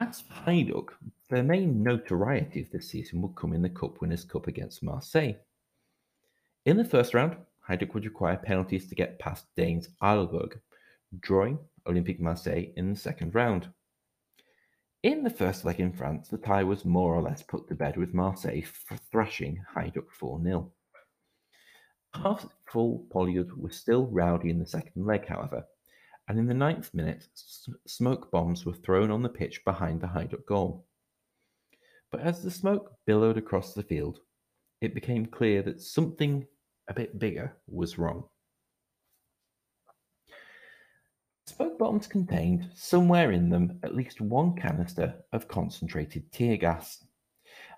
As 0.00 0.24
Hajduk, 0.44 0.90
their 1.30 1.44
main 1.44 1.82
notoriety 1.82 2.62
of 2.62 2.70
this 2.70 2.90
season 2.90 3.22
would 3.22 3.36
come 3.36 3.52
in 3.52 3.62
the 3.62 3.68
Cup 3.68 4.00
Winners' 4.00 4.24
Cup 4.24 4.48
against 4.48 4.82
Marseille. 4.82 5.34
In 6.66 6.76
the 6.76 6.84
first 6.84 7.14
round, 7.14 7.36
Hajduk 7.68 7.94
would 7.94 8.04
require 8.04 8.36
penalties 8.36 8.88
to 8.88 8.96
get 8.96 9.20
past 9.20 9.46
Danes 9.56 9.88
Aalborg, 10.02 10.58
drawing 11.20 11.58
Olympique 11.86 12.18
Marseille 12.18 12.72
in 12.76 12.92
the 12.92 12.98
second 12.98 13.34
round. 13.34 13.68
In 15.04 15.22
the 15.22 15.30
first 15.30 15.64
leg 15.64 15.78
in 15.78 15.92
France, 15.92 16.28
the 16.28 16.38
tie 16.38 16.64
was 16.64 16.84
more 16.84 17.14
or 17.14 17.22
less 17.22 17.42
put 17.42 17.68
to 17.68 17.74
bed 17.74 17.96
with 17.96 18.14
Marseille 18.14 18.62
thrashing 19.12 19.62
Hajduk 19.76 20.10
4 20.10 20.42
0. 20.42 20.72
Half 22.14 22.48
full 22.66 23.06
Poljud 23.10 23.56
was 23.56 23.76
still 23.76 24.06
rowdy 24.06 24.50
in 24.50 24.58
the 24.58 24.66
second 24.66 25.06
leg, 25.06 25.26
however, 25.28 25.66
and 26.28 26.38
in 26.38 26.46
the 26.46 26.54
ninth 26.54 26.92
minute, 26.94 27.26
smoke 27.86 28.30
bombs 28.30 28.64
were 28.64 28.74
thrown 28.74 29.10
on 29.10 29.22
the 29.22 29.28
pitch 29.28 29.64
behind 29.64 30.00
the 30.00 30.06
Hajduk 30.06 30.46
goal. 30.46 30.86
But 32.10 32.20
as 32.20 32.42
the 32.42 32.50
smoke 32.50 32.92
billowed 33.06 33.36
across 33.36 33.74
the 33.74 33.82
field, 33.82 34.20
it 34.80 34.94
became 34.94 35.26
clear 35.26 35.62
that 35.62 35.80
something 35.80 36.46
a 36.88 36.94
bit 36.94 37.18
bigger 37.18 37.56
was 37.66 37.98
wrong. 37.98 38.24
Smoke 41.46 41.78
bombs 41.78 42.06
contained, 42.06 42.70
somewhere 42.74 43.32
in 43.32 43.50
them, 43.50 43.78
at 43.82 43.94
least 43.94 44.20
one 44.20 44.56
canister 44.56 45.14
of 45.32 45.46
concentrated 45.46 46.32
tear 46.32 46.56
gas. 46.56 47.04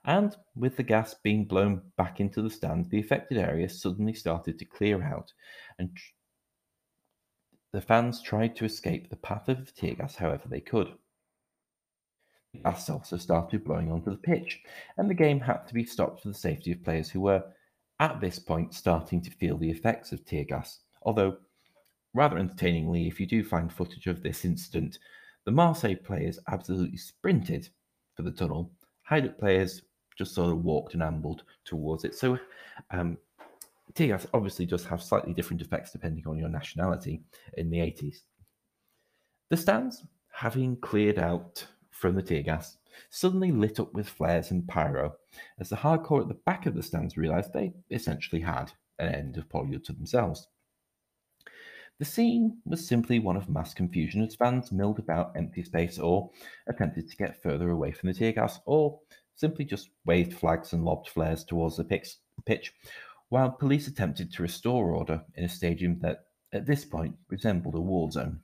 And 0.05 0.37
with 0.55 0.77
the 0.77 0.85
gas 0.85 1.15
being 1.15 1.47
blown 1.47 1.83
back 1.97 2.21
into 2.21 2.43
the 2.43 2.51
stand, 2.51 2.91
the 2.91 3.01
affected 3.01 3.39
area 3.39 3.69
suddenly 3.69 4.15
started 4.15 4.57
to 4.59 4.65
clear 4.65 5.03
out, 5.03 5.33
and 5.81 5.91
The 7.77 7.83
fans 7.83 8.23
tried 8.23 8.57
to 8.57 8.65
escape 8.65 9.11
the 9.11 9.17
path 9.17 9.51
of 9.51 9.67
the 9.67 9.71
tear 9.71 9.97
gas 9.97 10.17
however 10.17 10.49
they 10.49 10.63
could. 10.63 10.95
The 12.55 12.61
gas 12.61 12.89
also 12.89 13.19
started 13.19 13.65
blowing 13.65 13.93
onto 13.93 14.11
the 14.11 14.17
pitch, 14.17 14.63
and 14.97 15.11
the 15.11 15.15
game 15.15 15.41
had 15.41 15.67
to 15.67 15.75
be 15.75 15.85
stopped 15.85 16.23
for 16.23 16.29
the 16.29 16.35
safety 16.35 16.73
of 16.73 16.83
players 16.83 17.11
who 17.11 17.21
were, 17.21 17.45
at 18.01 18.19
this 18.19 18.39
point, 18.39 18.73
starting 18.73 19.21
to 19.21 19.31
feel 19.31 19.59
the 19.59 19.69
effects 19.69 20.11
of 20.11 20.25
tear 20.25 20.45
gas. 20.45 20.79
Although, 21.03 21.37
rather 22.15 22.39
entertainingly, 22.39 23.09
if 23.09 23.21
you 23.21 23.27
do 23.27 23.45
find 23.45 23.71
footage 23.71 24.07
of 24.07 24.23
this 24.23 24.47
incident, 24.47 24.99
the 25.45 25.53
Marseille 25.53 25.97
players 25.97 26.39
absolutely 26.51 26.97
sprinted 26.97 27.69
for 28.15 28.23
the 28.23 28.33
tunnel. 28.33 28.73
Hajduk 29.11 29.39
players 29.39 29.83
just 30.17 30.35
sort 30.35 30.51
of 30.51 30.65
walked 30.65 30.95
and 30.95 31.03
ambled 31.03 31.43
towards 31.67 32.05
it. 32.05 32.15
So, 32.15 32.39
um, 32.91 33.19
gas 33.95 34.27
obviously 34.35 34.67
does 34.67 34.85
have 34.85 35.03
slightly 35.03 35.33
different 35.33 35.63
effects 35.63 35.93
depending 35.93 36.27
on 36.27 36.39
your 36.39 36.49
nationality 36.49 37.23
in 37.57 37.71
the 37.71 37.79
80s. 37.79 38.19
The 39.51 39.57
stands, 39.57 40.05
having 40.33 40.77
cleared 40.77 41.19
out 41.19 41.67
from 41.91 42.15
the 42.15 42.23
tear 42.23 42.43
gas, 42.43 42.79
suddenly 43.11 43.53
lit 43.53 43.81
up 43.81 43.93
with 43.95 44.09
flares 44.09 44.51
and 44.51 44.67
pyro 44.67 45.15
as 45.61 45.69
the 45.69 45.77
hardcore 45.77 46.23
at 46.23 46.29
the 46.29 46.41
back 46.47 46.67
of 46.67 46.75
the 46.75 46.83
stands 46.83 47.17
realised 47.17 47.53
they 47.53 47.73
essentially 47.91 48.43
had 48.43 48.73
an 48.99 49.09
end 49.15 49.37
of 49.37 49.49
Poljud 49.49 49.85
to 49.85 49.93
themselves. 49.93 50.49
The 51.99 52.05
scene 52.05 52.59
was 52.67 52.87
simply 52.87 53.19
one 53.19 53.37
of 53.37 53.49
mass 53.49 53.73
confusion 53.73 54.23
as 54.23 54.35
fans 54.35 54.71
milled 54.71 54.99
about 54.99 55.33
empty 55.35 55.63
space 55.63 55.99
or 55.99 56.31
attempted 56.67 57.09
to 57.09 57.17
get 57.17 57.43
further 57.43 57.71
away 57.71 57.93
from 57.93 58.09
the 58.09 58.15
tear 58.15 58.33
gas 58.33 58.61
or 58.67 59.01
simply 59.35 59.65
just 59.65 59.91
waved 60.05 60.35
flags 60.35 60.73
and 60.73 60.85
lobbed 60.85 61.09
flares 61.09 61.45
towards 61.45 61.77
the 61.77 61.85
pitch, 61.85 62.75
while 63.29 63.51
police 63.51 63.89
attempted 63.89 64.33
to 64.33 64.43
restore 64.43 64.95
order 64.95 65.23
in 65.35 65.45
a 65.45 65.49
stadium 65.49 65.99
that, 66.01 66.27
at 66.53 66.67
this 66.67 66.85
point, 66.85 67.17
resembled 67.29 67.75
a 67.75 67.81
war 67.81 68.11
zone. 68.11 68.41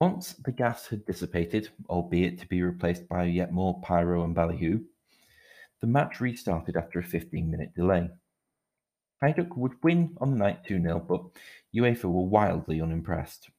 Once 0.00 0.32
the 0.44 0.52
gas 0.52 0.86
had 0.86 1.04
dissipated, 1.04 1.68
albeit 1.88 2.38
to 2.38 2.46
be 2.46 2.62
replaced 2.62 3.06
by 3.08 3.24
yet 3.24 3.52
more 3.52 3.80
pyro 3.82 4.24
and 4.24 4.34
ballyhoo, 4.34 4.80
the 5.80 5.86
match 5.86 6.20
restarted 6.20 6.76
after 6.76 6.98
a 6.98 7.04
15 7.04 7.50
minute 7.50 7.74
delay. 7.74 8.08
Hajduk 9.22 9.56
would 9.56 9.82
win 9.82 10.16
on 10.18 10.30
the 10.30 10.36
night 10.36 10.64
2 10.64 10.80
0, 10.80 11.00
but 11.00 11.22
UEFA 11.74 12.04
were 12.04 12.26
wildly 12.26 12.80
unimpressed. 12.80 13.50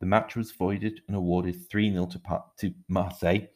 The 0.00 0.06
match 0.06 0.36
was 0.36 0.52
voided 0.52 1.00
and 1.06 1.16
awarded 1.16 1.70
3 1.70 1.92
0 1.92 2.06
to, 2.06 2.20
to 2.58 2.74
Marseille, 2.88 3.48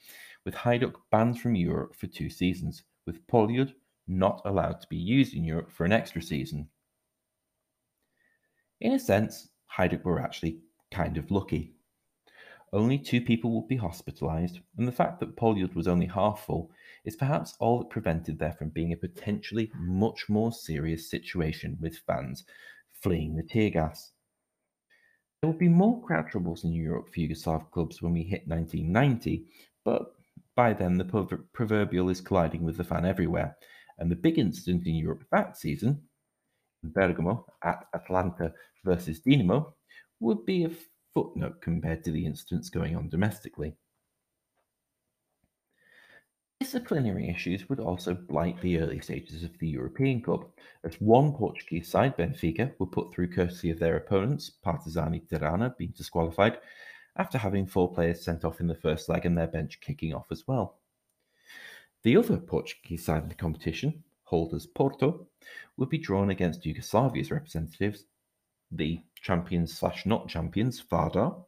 with 0.46 0.54
Hajduk 0.54 0.94
banned 1.10 1.38
from 1.38 1.54
Europe 1.54 1.94
for 1.94 2.06
two 2.06 2.30
seasons, 2.30 2.84
with 3.06 3.26
Poljud 3.26 3.74
not 4.10 4.42
allowed 4.44 4.80
to 4.80 4.88
be 4.88 4.96
used 4.96 5.34
in 5.34 5.44
Europe 5.44 5.70
for 5.70 5.84
an 5.84 5.92
extra 5.92 6.20
season. 6.20 6.68
In 8.80 8.92
a 8.92 8.98
sense, 8.98 9.48
Hajduk 9.76 10.04
were 10.04 10.20
actually 10.20 10.60
kind 10.90 11.16
of 11.16 11.30
lucky. 11.30 11.74
Only 12.72 12.98
two 12.98 13.20
people 13.20 13.50
would 13.52 13.68
be 13.68 13.78
hospitalised, 13.78 14.60
and 14.76 14.86
the 14.86 14.92
fact 14.92 15.20
that 15.20 15.36
Poljud 15.36 15.74
was 15.74 15.88
only 15.88 16.06
half 16.06 16.46
full 16.46 16.70
is 17.04 17.16
perhaps 17.16 17.56
all 17.58 17.78
that 17.78 17.90
prevented 17.90 18.38
there 18.38 18.52
from 18.52 18.68
being 18.68 18.92
a 18.92 18.96
potentially 18.96 19.70
much 19.76 20.28
more 20.28 20.52
serious 20.52 21.10
situation 21.10 21.76
with 21.80 21.98
fans 22.06 22.44
fleeing 23.02 23.34
the 23.34 23.42
tear 23.42 23.70
gas. 23.70 24.12
There 25.40 25.50
would 25.50 25.58
be 25.58 25.68
more 25.68 26.02
crowd 26.02 26.28
troubles 26.28 26.64
in 26.64 26.72
Europe 26.72 27.08
for 27.08 27.20
Yugoslav 27.20 27.70
clubs 27.70 28.02
when 28.02 28.12
we 28.12 28.22
hit 28.22 28.46
1990, 28.46 29.46
but 29.84 30.14
by 30.54 30.72
then 30.72 30.98
the 30.98 31.40
proverbial 31.52 32.10
is 32.10 32.20
colliding 32.20 32.62
with 32.62 32.76
the 32.76 32.84
fan 32.84 33.06
everywhere, 33.06 33.56
and 34.00 34.10
the 34.10 34.16
big 34.16 34.38
incident 34.38 34.86
in 34.86 34.94
Europe 34.96 35.24
that 35.30 35.56
season, 35.56 36.00
in 36.82 36.90
Bergamo 36.90 37.46
at 37.62 37.86
Atalanta 37.94 38.52
versus 38.84 39.20
Dinamo, 39.20 39.72
would 40.18 40.44
be 40.44 40.64
a 40.64 40.70
footnote 41.14 41.60
compared 41.60 42.02
to 42.04 42.10
the 42.10 42.24
incidents 42.24 42.70
going 42.70 42.96
on 42.96 43.08
domestically. 43.08 43.76
Disciplinary 46.60 47.28
issues 47.28 47.68
would 47.68 47.80
also 47.80 48.14
blight 48.14 48.60
the 48.60 48.78
early 48.78 49.00
stages 49.00 49.44
of 49.44 49.58
the 49.58 49.68
European 49.68 50.20
Cup, 50.20 50.50
as 50.84 50.94
one 51.00 51.32
Portuguese 51.32 51.88
side, 51.88 52.16
Benfica, 52.18 52.72
were 52.78 52.86
put 52.86 53.12
through 53.12 53.32
courtesy 53.32 53.70
of 53.70 53.78
their 53.78 53.96
opponents, 53.96 54.52
Partizani 54.64 55.26
Tirana, 55.26 55.74
being 55.78 55.94
disqualified, 55.96 56.58
after 57.16 57.38
having 57.38 57.66
four 57.66 57.92
players 57.92 58.22
sent 58.22 58.44
off 58.44 58.60
in 58.60 58.66
the 58.66 58.74
first 58.74 59.08
leg 59.08 59.24
and 59.24 59.36
their 59.36 59.46
bench 59.46 59.80
kicking 59.80 60.14
off 60.14 60.26
as 60.30 60.46
well. 60.46 60.79
The 62.02 62.16
other 62.16 62.38
Portuguese 62.38 63.04
side 63.04 63.24
in 63.24 63.28
the 63.28 63.34
competition, 63.34 64.02
holders 64.24 64.66
Porto, 64.66 65.26
would 65.76 65.90
be 65.90 65.98
drawn 65.98 66.30
against 66.30 66.64
Yugoslavia's 66.64 67.30
representatives, 67.30 68.04
the 68.70 69.00
champions 69.20 69.76
slash 69.76 70.06
not 70.06 70.28
champions, 70.28 70.82
Vardar, 70.82 71.44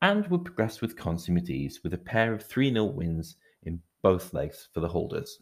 and 0.00 0.26
would 0.28 0.44
progress 0.44 0.80
with 0.80 0.96
consummate 0.96 1.50
ease 1.50 1.80
with 1.82 1.92
a 1.92 1.98
pair 1.98 2.32
of 2.32 2.42
3 2.42 2.72
0 2.72 2.84
wins 2.84 3.36
in 3.64 3.82
both 4.02 4.32
legs 4.32 4.68
for 4.72 4.80
the 4.80 4.88
holders. 4.88 5.40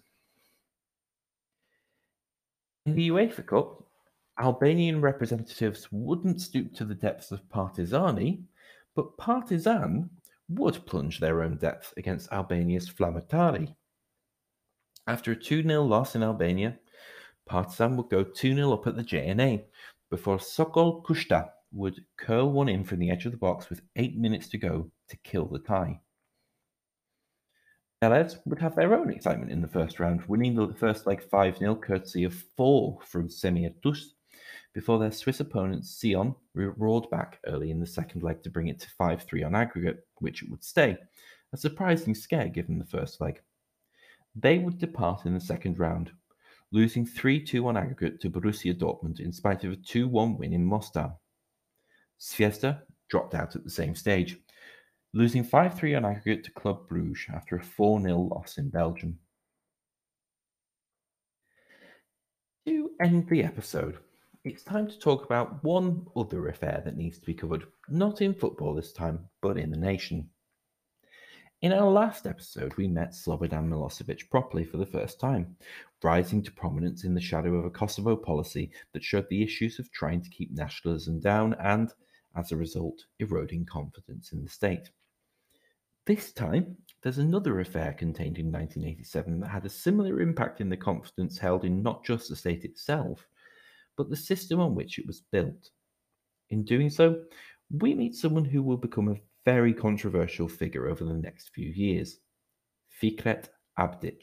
In 2.86 2.94
the 2.94 3.10
UEFA 3.10 3.46
Cup, 3.46 3.84
Albanian 4.38 5.00
representatives 5.00 5.88
wouldn't 5.92 6.40
stoop 6.40 6.74
to 6.74 6.84
the 6.84 6.94
depths 6.94 7.30
of 7.30 7.48
Partizani, 7.48 8.42
but 8.94 9.16
Partizan 9.16 10.10
would 10.48 10.84
plunge 10.86 11.20
their 11.20 11.42
own 11.42 11.56
depth 11.56 11.94
against 11.96 12.32
Albania's 12.32 12.90
Flamurtari. 12.90 13.74
After 15.06 15.32
a 15.32 15.36
2 15.36 15.62
0 15.62 15.82
loss 15.82 16.14
in 16.14 16.22
Albania, 16.22 16.78
Partizan 17.46 17.96
would 17.96 18.08
go 18.08 18.24
2 18.24 18.54
0 18.54 18.72
up 18.72 18.86
at 18.86 18.96
the 18.96 19.02
JNA 19.02 19.64
before 20.10 20.38
Sokol 20.38 21.02
Kushta 21.02 21.50
would 21.72 22.04
curl 22.16 22.50
one 22.50 22.68
in 22.68 22.84
from 22.84 23.00
the 23.00 23.10
edge 23.10 23.26
of 23.26 23.32
the 23.32 23.38
box 23.38 23.68
with 23.68 23.82
eight 23.96 24.16
minutes 24.16 24.48
to 24.48 24.58
go 24.58 24.90
to 25.08 25.16
kill 25.18 25.46
the 25.46 25.58
tie. 25.58 26.00
Velez 28.02 28.38
would 28.46 28.58
have 28.58 28.76
their 28.76 28.94
own 28.94 29.10
excitement 29.10 29.50
in 29.50 29.60
the 29.60 29.68
first 29.68 29.98
round, 29.98 30.22
winning 30.26 30.54
the 30.54 30.74
first 30.74 31.06
leg 31.06 31.22
5 31.22 31.58
0 31.58 31.74
courtesy 31.76 32.24
of 32.24 32.34
four 32.56 32.98
from 33.04 33.28
Semir 33.28 33.74
Tuce 33.82 34.14
before 34.72 34.98
their 34.98 35.12
Swiss 35.12 35.40
opponent 35.40 35.84
Sion 35.86 36.34
roared 36.54 37.08
back 37.10 37.40
early 37.46 37.70
in 37.70 37.80
the 37.80 37.86
second 37.86 38.22
leg 38.22 38.42
to 38.42 38.50
bring 38.50 38.68
it 38.68 38.80
to 38.80 38.90
5 38.90 39.22
3 39.22 39.42
on 39.42 39.54
aggregate, 39.54 40.06
which 40.18 40.42
it 40.42 40.50
would 40.50 40.64
stay. 40.64 40.96
A 41.52 41.56
surprising 41.56 42.14
scare 42.14 42.48
given 42.48 42.78
the 42.78 42.84
first 42.84 43.20
leg. 43.20 43.40
They 44.34 44.58
would 44.58 44.78
depart 44.78 45.26
in 45.26 45.34
the 45.34 45.40
second 45.40 45.78
round, 45.78 46.10
losing 46.72 47.06
3 47.06 47.44
2 47.44 47.66
on 47.68 47.76
aggregate 47.76 48.20
to 48.20 48.30
Borussia 48.30 48.74
Dortmund 48.74 49.20
in 49.20 49.32
spite 49.32 49.64
of 49.64 49.72
a 49.72 49.76
2 49.76 50.08
1 50.08 50.38
win 50.38 50.52
in 50.52 50.64
Mostar. 50.64 51.14
Zvezda 52.20 52.82
dropped 53.08 53.34
out 53.34 53.54
at 53.54 53.64
the 53.64 53.70
same 53.70 53.94
stage, 53.94 54.38
losing 55.12 55.44
5 55.44 55.78
3 55.78 55.94
on 55.94 56.04
aggregate 56.04 56.44
to 56.44 56.52
Club 56.52 56.88
Bruges 56.88 57.26
after 57.32 57.56
a 57.56 57.62
4 57.62 58.00
0 58.00 58.18
loss 58.18 58.58
in 58.58 58.70
Belgium. 58.70 59.18
To 62.66 62.90
end 63.00 63.28
the 63.28 63.44
episode, 63.44 63.98
it's 64.44 64.62
time 64.62 64.88
to 64.88 64.98
talk 64.98 65.24
about 65.24 65.62
one 65.62 66.06
other 66.16 66.48
affair 66.48 66.82
that 66.84 66.96
needs 66.96 67.18
to 67.18 67.26
be 67.26 67.34
covered, 67.34 67.66
not 67.88 68.20
in 68.20 68.34
football 68.34 68.74
this 68.74 68.92
time, 68.92 69.28
but 69.42 69.58
in 69.58 69.70
the 69.70 69.76
nation. 69.76 70.28
In 71.64 71.72
our 71.72 71.90
last 71.90 72.26
episode, 72.26 72.76
we 72.76 72.86
met 72.86 73.14
Slobodan 73.14 73.70
Milosevic 73.70 74.28
properly 74.28 74.64
for 74.64 74.76
the 74.76 74.84
first 74.84 75.18
time, 75.18 75.56
rising 76.02 76.42
to 76.42 76.52
prominence 76.52 77.04
in 77.04 77.14
the 77.14 77.22
shadow 77.22 77.54
of 77.54 77.64
a 77.64 77.70
Kosovo 77.70 78.16
policy 78.16 78.70
that 78.92 79.02
showed 79.02 79.26
the 79.30 79.42
issues 79.42 79.78
of 79.78 79.90
trying 79.90 80.20
to 80.20 80.28
keep 80.28 80.52
nationalism 80.52 81.20
down 81.20 81.54
and, 81.54 81.90
as 82.36 82.52
a 82.52 82.56
result, 82.58 83.06
eroding 83.18 83.64
confidence 83.64 84.32
in 84.32 84.42
the 84.42 84.50
state. 84.50 84.90
This 86.04 86.34
time, 86.34 86.76
there's 87.02 87.16
another 87.16 87.58
affair 87.60 87.94
contained 87.94 88.36
in 88.36 88.52
1987 88.52 89.40
that 89.40 89.48
had 89.48 89.64
a 89.64 89.70
similar 89.70 90.20
impact 90.20 90.60
in 90.60 90.68
the 90.68 90.76
confidence 90.76 91.38
held 91.38 91.64
in 91.64 91.82
not 91.82 92.04
just 92.04 92.28
the 92.28 92.36
state 92.36 92.64
itself, 92.64 93.26
but 93.96 94.10
the 94.10 94.16
system 94.16 94.60
on 94.60 94.74
which 94.74 94.98
it 94.98 95.06
was 95.06 95.22
built. 95.32 95.70
In 96.50 96.62
doing 96.62 96.90
so, 96.90 97.22
we 97.70 97.94
meet 97.94 98.14
someone 98.14 98.44
who 98.44 98.62
will 98.62 98.76
become 98.76 99.08
a 99.08 99.16
very 99.44 99.74
controversial 99.74 100.48
figure 100.48 100.88
over 100.88 101.04
the 101.04 101.14
next 101.14 101.50
few 101.50 101.68
years 101.68 102.18
Fikret 103.02 103.48
Abdic. 103.78 104.22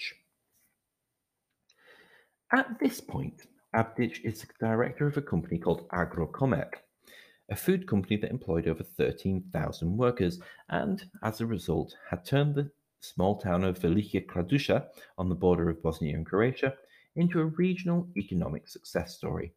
At 2.51 2.79
this 2.79 2.99
point, 2.99 3.43
Abdic 3.75 4.19
is 4.23 4.41
the 4.41 4.47
director 4.59 5.07
of 5.07 5.17
a 5.17 5.21
company 5.21 5.57
called 5.57 5.87
Agrokomerc, 5.89 6.73
a 7.49 7.55
food 7.55 7.87
company 7.87 8.17
that 8.17 8.31
employed 8.31 8.67
over 8.67 8.83
13,000 8.83 9.97
workers 9.97 10.39
and, 10.69 11.03
as 11.23 11.39
a 11.39 11.45
result, 11.45 11.95
had 12.09 12.25
turned 12.25 12.55
the 12.55 12.71
small 13.01 13.39
town 13.39 13.63
of 13.63 13.79
Velika 13.79 14.25
Kladuša 14.25 14.85
on 15.17 15.29
the 15.29 15.35
border 15.35 15.69
of 15.69 15.81
Bosnia 15.81 16.15
and 16.15 16.25
Croatia 16.25 16.73
into 17.15 17.39
a 17.39 17.45
regional 17.45 18.07
economic 18.17 18.67
success 18.67 19.15
story. 19.15 19.53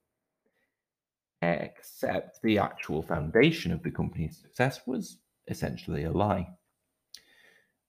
Except 1.42 2.40
the 2.42 2.58
actual 2.58 3.02
foundation 3.02 3.70
of 3.72 3.82
the 3.82 3.90
company's 3.90 4.38
success 4.38 4.80
was 4.86 5.18
essentially 5.48 6.04
a 6.04 6.12
lie. 6.12 6.48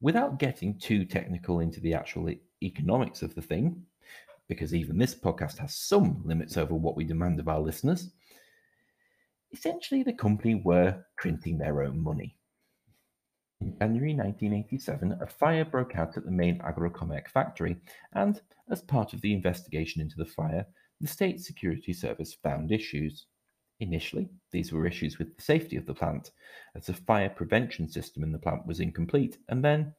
Without 0.01 0.39
getting 0.39 0.77
too 0.77 1.05
technical 1.05 1.59
into 1.59 1.79
the 1.79 1.93
actual 1.93 2.29
economics 2.61 3.21
of 3.21 3.33
the 3.35 3.41
thing, 3.41 3.83
because 4.47 4.73
even 4.73 4.97
this 4.97 5.15
podcast 5.15 5.57
has 5.57 5.75
some 5.75 6.21
limits 6.25 6.57
over 6.57 6.75
what 6.75 6.95
we 6.95 7.03
demand 7.03 7.39
of 7.39 7.47
our 7.47 7.59
listeners, 7.59 8.11
essentially 9.51 10.03
the 10.03 10.13
company 10.13 10.61
were 10.63 11.03
printing 11.17 11.57
their 11.57 11.81
own 11.81 12.03
money. 12.03 12.35
In 13.61 13.77
January 13.79 14.13
1987, 14.13 15.17
a 15.21 15.27
fire 15.27 15.65
broke 15.65 15.95
out 15.95 16.17
at 16.17 16.25
the 16.25 16.31
main 16.31 16.59
Agrokomerc 16.59 17.29
factory, 17.29 17.77
and 18.13 18.41
as 18.69 18.81
part 18.81 19.13
of 19.13 19.21
the 19.21 19.33
investigation 19.33 20.01
into 20.01 20.17
the 20.17 20.25
fire, 20.25 20.65
the 20.99 21.07
State 21.07 21.39
Security 21.39 21.93
Service 21.93 22.33
found 22.43 22.71
issues. 22.71 23.27
Initially, 23.79 24.29
these 24.51 24.71
were 24.71 24.87
issues 24.87 25.19
with 25.19 25.35
the 25.35 25.41
safety 25.43 25.75
of 25.75 25.85
the 25.85 25.93
plant, 25.93 26.31
as 26.75 26.85
the 26.85 26.93
fire 26.93 27.29
prevention 27.29 27.89
system 27.89 28.23
in 28.23 28.31
the 28.31 28.39
plant 28.39 28.65
was 28.65 28.79
incomplete, 28.79 29.37
and 29.49 29.63
then, 29.63 29.93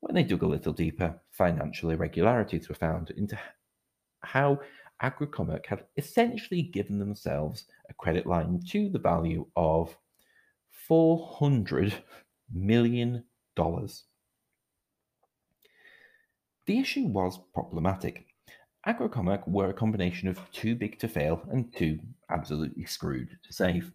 when 0.00 0.14
they 0.14 0.22
dug 0.22 0.42
a 0.42 0.46
little 0.46 0.72
deeper, 0.72 1.18
financial 1.30 1.90
irregularities 1.90 2.68
were 2.68 2.74
found 2.74 3.10
into 3.10 3.38
how 4.20 4.60
Agrokomerc 5.02 5.66
had 5.66 5.84
essentially 5.96 6.62
given 6.62 6.98
themselves 6.98 7.64
a 7.88 7.94
credit 7.94 8.26
line 8.26 8.60
to 8.68 8.88
the 8.88 8.98
value 8.98 9.46
of 9.56 9.96
400 10.70 11.94
million 12.52 13.24
dollars. 13.54 14.04
The 16.66 16.78
issue 16.78 17.06
was 17.06 17.38
problematic. 17.54 18.25
Agrokomerc 18.86 19.48
were 19.48 19.68
a 19.68 19.74
combination 19.74 20.28
of 20.28 20.38
too 20.52 20.76
big 20.76 20.96
to 21.00 21.08
fail 21.08 21.42
and 21.50 21.74
too 21.74 21.98
absolutely 22.30 22.84
screwed 22.84 23.36
to 23.42 23.52
save. 23.52 23.90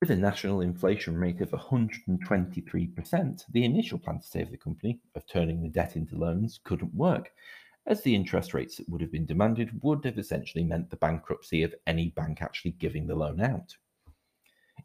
With 0.00 0.10
a 0.10 0.16
national 0.16 0.62
inflation 0.62 1.18
rate 1.18 1.42
of 1.42 1.50
123%, 1.50 3.44
the 3.52 3.64
initial 3.64 3.98
plan 3.98 4.20
to 4.20 4.26
save 4.26 4.50
the 4.50 4.56
company 4.56 5.00
of 5.14 5.26
turning 5.26 5.62
the 5.62 5.68
debt 5.68 5.96
into 5.96 6.16
loans 6.16 6.60
couldn't 6.64 6.94
work, 6.94 7.32
as 7.86 8.00
the 8.00 8.14
interest 8.14 8.54
rates 8.54 8.78
that 8.78 8.88
would 8.88 9.02
have 9.02 9.12
been 9.12 9.26
demanded 9.26 9.82
would 9.82 10.02
have 10.06 10.18
essentially 10.18 10.64
meant 10.64 10.88
the 10.88 10.96
bankruptcy 10.96 11.62
of 11.62 11.74
any 11.86 12.08
bank 12.08 12.40
actually 12.40 12.70
giving 12.72 13.06
the 13.06 13.14
loan 13.14 13.42
out. 13.42 13.76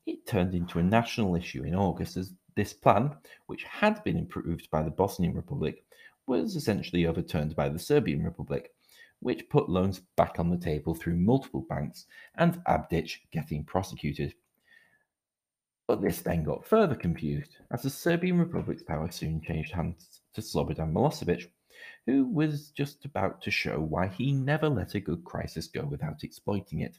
It 0.08 0.26
turned 0.26 0.54
into 0.54 0.78
a 0.80 0.84
national 0.84 1.36
issue 1.36 1.64
in 1.64 1.74
August 1.74 2.18
as 2.18 2.34
this 2.56 2.74
plan, 2.74 3.16
which 3.46 3.64
had 3.64 4.04
been 4.04 4.20
approved 4.20 4.70
by 4.72 4.84
the 4.84 4.92
Bosnian 4.92 5.36
Republic, 5.36 5.86
was 6.28 6.58
essentially 6.58 7.06
overturned 7.06 7.56
by 7.56 7.70
the 7.70 7.80
Serbian 7.80 8.26
Republic, 8.26 8.74
which 9.20 9.50
put 9.50 9.70
loans 9.70 10.02
back 10.16 10.40
on 10.40 10.50
the 10.50 10.58
table 10.58 10.96
through 10.96 11.16
multiple 11.16 11.66
banks 11.68 12.06
and 12.36 12.64
Abdic 12.66 13.18
getting 13.32 13.64
prosecuted. 13.64 14.34
But 15.88 16.02
this 16.02 16.22
then 16.22 16.44
got 16.44 16.66
further 16.66 16.96
confused 16.96 17.58
as 17.72 17.82
the 17.82 17.90
Serbian 17.90 18.38
Republic's 18.38 18.84
power 18.84 19.10
soon 19.12 19.42
changed 19.42 19.74
hands 19.74 20.22
to 20.34 20.42
Slobodan 20.42 20.94
Milosevic, 20.94 21.48
who 22.06 22.26
was 22.28 22.70
just 22.70 23.06
about 23.06 23.42
to 23.42 23.52
show 23.52 23.80
why 23.80 24.08
he 24.08 24.32
never 24.32 24.70
let 24.70 24.96
a 24.96 25.00
good 25.00 25.24
crisis 25.24 25.68
go 25.68 25.84
without 25.86 26.24
exploiting 26.24 26.82
it. 26.82 26.98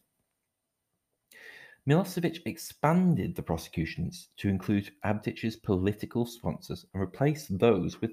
Milosevic 1.89 2.41
expanded 2.45 3.35
the 3.35 3.43
prosecutions 3.43 4.29
to 4.37 4.49
include 4.49 4.93
Abdic's 5.05 5.57
political 5.57 6.27
sponsors 6.27 6.85
and 6.93 7.01
replaced 7.01 7.59
those 7.59 8.01
with 8.01 8.11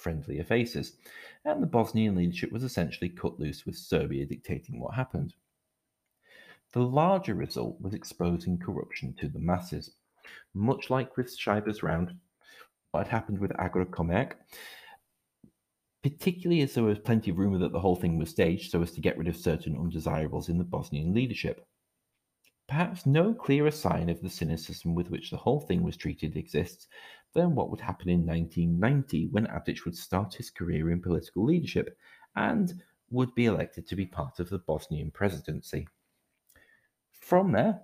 friendlier 0.00 0.44
faces, 0.44 0.96
and 1.44 1.62
the 1.62 1.66
Bosnian 1.66 2.16
leadership 2.16 2.50
was 2.50 2.64
essentially 2.64 3.08
cut 3.08 3.38
loose 3.38 3.66
with 3.66 3.76
Serbia 3.76 4.26
dictating 4.26 4.80
what 4.80 4.94
happened. 4.94 5.34
The 6.72 6.80
larger 6.80 7.34
result 7.34 7.80
was 7.80 7.94
exposing 7.94 8.58
corruption 8.58 9.14
to 9.20 9.28
the 9.28 9.40
masses. 9.40 9.92
Much 10.54 10.90
like 10.90 11.16
with 11.16 11.36
Sajber's 11.36 11.82
round, 11.82 12.14
what 12.92 13.08
happened 13.08 13.38
with 13.38 13.50
Agrokomerc, 13.52 14.32
particularly 16.02 16.62
as 16.62 16.74
there 16.74 16.84
was 16.84 16.98
plenty 16.98 17.30
of 17.30 17.38
rumour 17.38 17.58
that 17.58 17.72
the 17.72 17.80
whole 17.80 17.96
thing 17.96 18.18
was 18.18 18.30
staged 18.30 18.70
so 18.70 18.82
as 18.82 18.92
to 18.92 19.00
get 19.00 19.18
rid 19.18 19.28
of 19.28 19.36
certain 19.36 19.76
undesirables 19.76 20.48
in 20.48 20.58
the 20.58 20.64
Bosnian 20.64 21.12
leadership. 21.12 21.66
Perhaps 22.70 23.04
no 23.04 23.34
clearer 23.34 23.72
sign 23.72 24.08
of 24.08 24.20
the 24.20 24.30
cynicism 24.30 24.94
with 24.94 25.10
which 25.10 25.28
the 25.28 25.36
whole 25.36 25.58
thing 25.58 25.82
was 25.82 25.96
treated 25.96 26.36
exists 26.36 26.86
than 27.34 27.56
what 27.56 27.68
would 27.68 27.80
happen 27.80 28.08
in 28.08 28.24
1990 28.24 29.26
when 29.32 29.48
Abdic 29.48 29.84
would 29.84 29.96
start 29.96 30.34
his 30.34 30.52
career 30.52 30.92
in 30.92 31.02
political 31.02 31.44
leadership 31.44 31.98
and 32.36 32.80
would 33.10 33.34
be 33.34 33.46
elected 33.46 33.88
to 33.88 33.96
be 33.96 34.06
part 34.06 34.38
of 34.38 34.50
the 34.50 34.60
Bosnian 34.60 35.10
presidency. 35.10 35.88
From 37.18 37.50
there, 37.50 37.80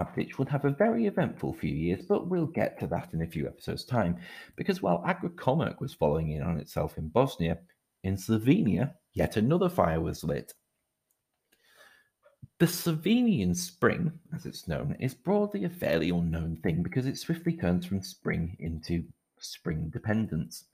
Abdic 0.00 0.38
would 0.38 0.50
have 0.50 0.64
a 0.64 0.70
very 0.70 1.06
eventful 1.06 1.54
few 1.54 1.74
years, 1.74 2.06
but 2.08 2.28
we'll 2.28 2.46
get 2.46 2.78
to 2.78 2.86
that 2.86 3.12
in 3.12 3.22
a 3.22 3.26
few 3.26 3.48
episodes' 3.48 3.84
time, 3.84 4.18
because 4.54 4.80
while 4.80 5.02
Agrokomerc 5.02 5.80
was 5.80 5.94
following 5.94 6.30
in 6.30 6.42
on 6.42 6.60
itself 6.60 6.96
in 6.96 7.08
Bosnia, 7.08 7.58
in 8.04 8.14
Slovenia, 8.14 8.94
yet 9.14 9.36
another 9.36 9.68
fire 9.68 10.00
was 10.00 10.22
lit. 10.22 10.54
The 12.60 12.66
Slovenian 12.66 13.56
spring, 13.56 14.12
as 14.36 14.44
it's 14.44 14.68
known, 14.68 14.94
is 15.00 15.14
broadly 15.14 15.64
a 15.64 15.70
fairly 15.70 16.10
unknown 16.10 16.58
thing 16.62 16.82
because 16.82 17.06
it 17.06 17.16
swiftly 17.16 17.54
turns 17.54 17.86
from 17.86 18.02
spring 18.02 18.54
into 18.60 19.02
spring 19.38 19.88
dependence. 19.88 20.64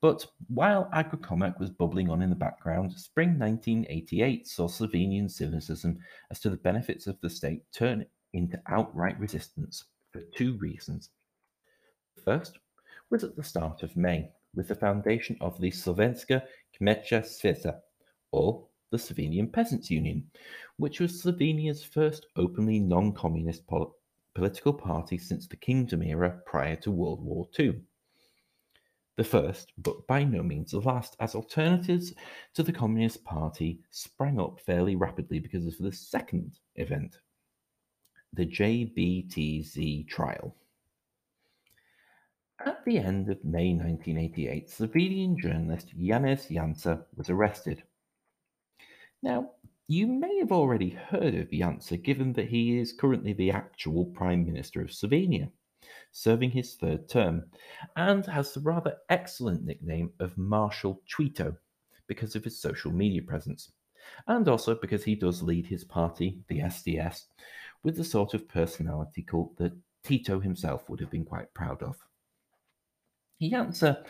But 0.00 0.24
while 0.48 0.88
Agrokomerc 0.94 1.60
was 1.60 1.68
bubbling 1.68 2.08
on 2.08 2.22
in 2.22 2.30
the 2.30 2.36
background, 2.36 2.90
spring 2.92 3.38
1988 3.38 4.48
saw 4.48 4.66
Slovenian 4.66 5.30
cynicism 5.30 5.98
as 6.30 6.40
to 6.40 6.48
the 6.48 6.56
benefits 6.56 7.06
of 7.06 7.20
the 7.20 7.28
state 7.28 7.70
turn 7.70 8.06
into 8.32 8.58
outright 8.68 9.20
resistance 9.20 9.84
for 10.12 10.22
two 10.34 10.56
reasons. 10.56 11.10
The 12.16 12.22
first 12.22 12.58
was 13.10 13.24
at 13.24 13.36
the 13.36 13.44
start 13.44 13.82
of 13.82 13.94
May, 13.94 14.30
with 14.54 14.68
the 14.68 14.74
foundation 14.74 15.36
of 15.42 15.60
the 15.60 15.70
Slovenska 15.70 16.44
Kmečka 16.80 17.20
Zveza, 17.20 17.80
or 18.32 18.66
the 18.90 18.96
Slovenian 18.96 19.52
Peasants' 19.52 19.90
Union, 19.90 20.30
which 20.76 21.00
was 21.00 21.22
Slovenia's 21.22 21.82
first 21.82 22.26
openly 22.36 22.78
non 22.78 23.12
communist 23.12 23.66
pol- 23.66 23.96
political 24.34 24.72
party 24.72 25.16
since 25.18 25.46
the 25.46 25.56
kingdom 25.56 26.02
era 26.02 26.40
prior 26.46 26.76
to 26.76 26.90
World 26.90 27.22
War 27.22 27.48
II. 27.58 27.80
The 29.16 29.24
first, 29.24 29.72
but 29.78 30.06
by 30.06 30.24
no 30.24 30.42
means 30.42 30.72
the 30.72 30.80
last, 30.80 31.16
as 31.20 31.34
alternatives 31.34 32.12
to 32.52 32.62
the 32.62 32.72
Communist 32.72 33.24
Party 33.24 33.80
sprang 33.90 34.38
up 34.38 34.60
fairly 34.60 34.94
rapidly 34.94 35.38
because 35.38 35.66
of 35.66 35.78
the 35.78 35.90
second 35.90 36.58
event, 36.74 37.18
the 38.34 38.44
JBTZ 38.44 40.06
trial. 40.06 40.54
At 42.64 42.84
the 42.84 42.98
end 42.98 43.30
of 43.30 43.42
May 43.42 43.72
1988, 43.72 44.68
Slovenian 44.68 45.38
journalist 45.38 45.98
Janez 45.98 46.50
Janša 46.50 47.02
was 47.16 47.30
arrested 47.30 47.82
now, 49.22 49.50
you 49.88 50.06
may 50.06 50.38
have 50.38 50.50
already 50.50 50.90
heard 50.90 51.34
of 51.34 51.50
Janša 51.50 52.02
given 52.02 52.32
that 52.32 52.48
he 52.48 52.78
is 52.78 52.92
currently 52.92 53.32
the 53.32 53.52
actual 53.52 54.06
Prime 54.06 54.44
Minister 54.44 54.80
of 54.80 54.88
Slovenia, 54.90 55.50
serving 56.10 56.50
his 56.50 56.74
third 56.74 57.08
term, 57.08 57.44
and 57.94 58.26
has 58.26 58.52
the 58.52 58.60
rather 58.60 58.96
excellent 59.08 59.64
nickname 59.64 60.10
of 60.18 60.36
Marshal 60.36 61.02
Twitter 61.08 61.60
because 62.08 62.34
of 62.34 62.44
his 62.44 62.60
social 62.60 62.90
media 62.90 63.22
presence, 63.22 63.70
and 64.26 64.48
also 64.48 64.74
because 64.74 65.04
he 65.04 65.14
does 65.14 65.42
lead 65.42 65.66
his 65.66 65.84
party, 65.84 66.40
the 66.48 66.60
SDS, 66.60 67.26
with 67.84 67.96
the 67.96 68.04
sort 68.04 68.34
of 68.34 68.48
personality 68.48 69.22
cult 69.22 69.56
that 69.56 69.72
Tito 70.02 70.40
himself 70.40 70.88
would 70.88 71.00
have 71.00 71.10
been 71.10 71.24
quite 71.24 71.52
proud 71.54 71.82
of. 71.82 71.96
Janša, 73.40 74.04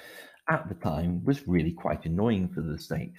at 0.48 0.68
the 0.68 0.74
time, 0.74 1.22
was 1.24 1.46
really 1.46 1.72
quite 1.72 2.06
annoying 2.06 2.48
for 2.48 2.62
the 2.62 2.78
state 2.78 3.14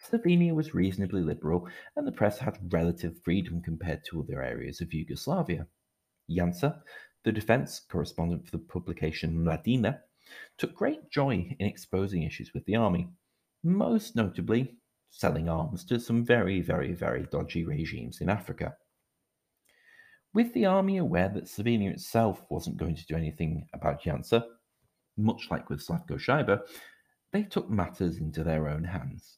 Slovenia 0.00 0.54
was 0.54 0.74
reasonably 0.74 1.22
liberal, 1.22 1.68
and 1.96 2.06
the 2.06 2.12
press 2.12 2.38
had 2.38 2.72
relative 2.72 3.20
freedom 3.22 3.60
compared 3.60 4.04
to 4.04 4.20
other 4.20 4.42
areas 4.42 4.80
of 4.80 4.94
Yugoslavia. 4.94 5.66
Janša, 6.30 6.80
the 7.24 7.32
defense 7.32 7.80
correspondent 7.80 8.44
for 8.44 8.52
the 8.52 8.64
publication 8.64 9.34
Mladina, 9.34 10.00
took 10.56 10.74
great 10.74 11.10
joy 11.10 11.56
in 11.58 11.66
exposing 11.66 12.22
issues 12.22 12.52
with 12.54 12.64
the 12.66 12.76
army, 12.76 13.08
most 13.64 14.14
notably 14.14 14.76
selling 15.10 15.48
arms 15.48 15.84
to 15.86 15.98
some 15.98 16.24
very, 16.24 16.60
very, 16.60 16.92
very 16.92 17.26
dodgy 17.32 17.64
regimes 17.64 18.20
in 18.20 18.28
Africa. 18.28 18.76
With 20.34 20.52
the 20.52 20.66
army 20.66 20.98
aware 20.98 21.30
that 21.30 21.46
Slovenia 21.46 21.90
itself 21.90 22.44
wasn't 22.50 22.76
going 22.76 22.94
to 22.94 23.06
do 23.06 23.16
anything 23.16 23.66
about 23.72 24.02
Janša, 24.02 24.44
much 25.16 25.48
like 25.50 25.68
with 25.68 25.84
Slavko 25.84 26.12
Sajber, 26.12 26.60
they 27.32 27.42
took 27.42 27.68
matters 27.68 28.18
into 28.18 28.44
their 28.44 28.68
own 28.68 28.84
hands. 28.84 29.37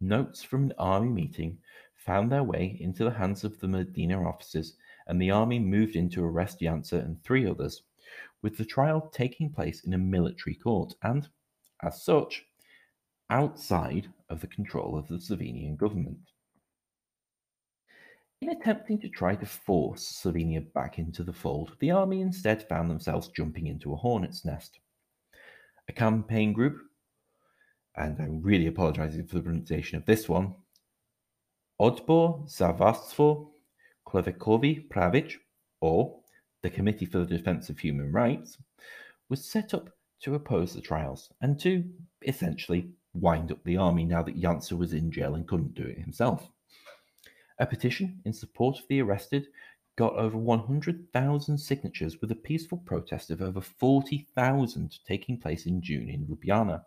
Notes 0.00 0.42
from 0.42 0.64
an 0.64 0.72
army 0.78 1.10
meeting 1.10 1.58
found 1.94 2.32
their 2.32 2.42
way 2.42 2.78
into 2.80 3.04
the 3.04 3.10
hands 3.10 3.44
of 3.44 3.60
the 3.60 3.66
Mladina 3.66 4.26
officers, 4.26 4.76
and 5.06 5.20
the 5.20 5.30
army 5.30 5.58
moved 5.58 5.94
in 5.96 6.08
to 6.10 6.24
arrest 6.24 6.60
Janša 6.60 7.04
and 7.04 7.22
three 7.22 7.46
others, 7.46 7.82
with 8.42 8.56
the 8.56 8.64
trial 8.64 9.10
taking 9.12 9.50
place 9.50 9.84
in 9.84 9.92
a 9.92 9.98
military 9.98 10.54
court 10.54 10.94
and, 11.02 11.28
as 11.82 12.02
such, 12.02 12.46
outside 13.28 14.08
of 14.28 14.40
the 14.40 14.46
control 14.46 14.96
of 14.98 15.06
the 15.08 15.18
Slovenian 15.18 15.76
government. 15.76 16.32
In 18.40 18.48
attempting 18.48 18.98
to 19.00 19.08
try 19.10 19.34
to 19.36 19.44
force 19.44 20.22
Slovenia 20.22 20.62
back 20.72 20.98
into 20.98 21.22
the 21.22 21.32
fold, 21.32 21.76
the 21.78 21.90
army 21.90 22.22
instead 22.22 22.66
found 22.66 22.90
themselves 22.90 23.28
jumping 23.28 23.66
into 23.66 23.92
a 23.92 23.96
hornet's 23.96 24.46
nest. 24.46 24.80
A 25.88 25.92
campaign 25.92 26.54
group 26.54 26.78
and 28.00 28.18
I'm 28.18 28.40
really 28.40 28.66
apologizing 28.66 29.26
for 29.26 29.36
the 29.36 29.42
pronunciation 29.42 29.98
of 29.98 30.06
this 30.06 30.28
one. 30.28 30.54
Odbor 31.78 32.48
za 32.48 32.72
Varstvo 32.72 33.50
Klevekovi 34.06 34.88
Pravic, 34.88 35.34
or 35.80 36.20
the 36.62 36.70
Committee 36.70 37.06
for 37.06 37.18
the 37.18 37.36
Defense 37.36 37.68
of 37.68 37.78
Human 37.78 38.10
Rights, 38.10 38.56
was 39.28 39.44
set 39.44 39.74
up 39.74 39.90
to 40.22 40.34
oppose 40.34 40.72
the 40.72 40.80
trials 40.80 41.30
and 41.42 41.58
to 41.60 41.84
essentially 42.26 42.90
wind 43.14 43.52
up 43.52 43.62
the 43.64 43.76
army 43.76 44.04
now 44.04 44.22
that 44.22 44.40
Janša 44.40 44.76
was 44.76 44.92
in 44.92 45.10
jail 45.10 45.34
and 45.34 45.46
couldn't 45.46 45.74
do 45.74 45.84
it 45.84 45.98
himself. 45.98 46.50
A 47.58 47.66
petition 47.66 48.20
in 48.24 48.32
support 48.32 48.78
of 48.78 48.84
the 48.88 49.02
arrested 49.02 49.48
got 49.96 50.14
over 50.14 50.38
100,000 50.38 51.58
signatures 51.58 52.20
with 52.20 52.30
a 52.32 52.36
peaceful 52.36 52.78
protest 52.78 53.30
of 53.30 53.42
over 53.42 53.60
40,000 53.60 54.98
taking 55.06 55.38
place 55.38 55.66
in 55.66 55.82
June 55.82 56.08
in 56.08 56.26
Ljubljana. 56.26 56.82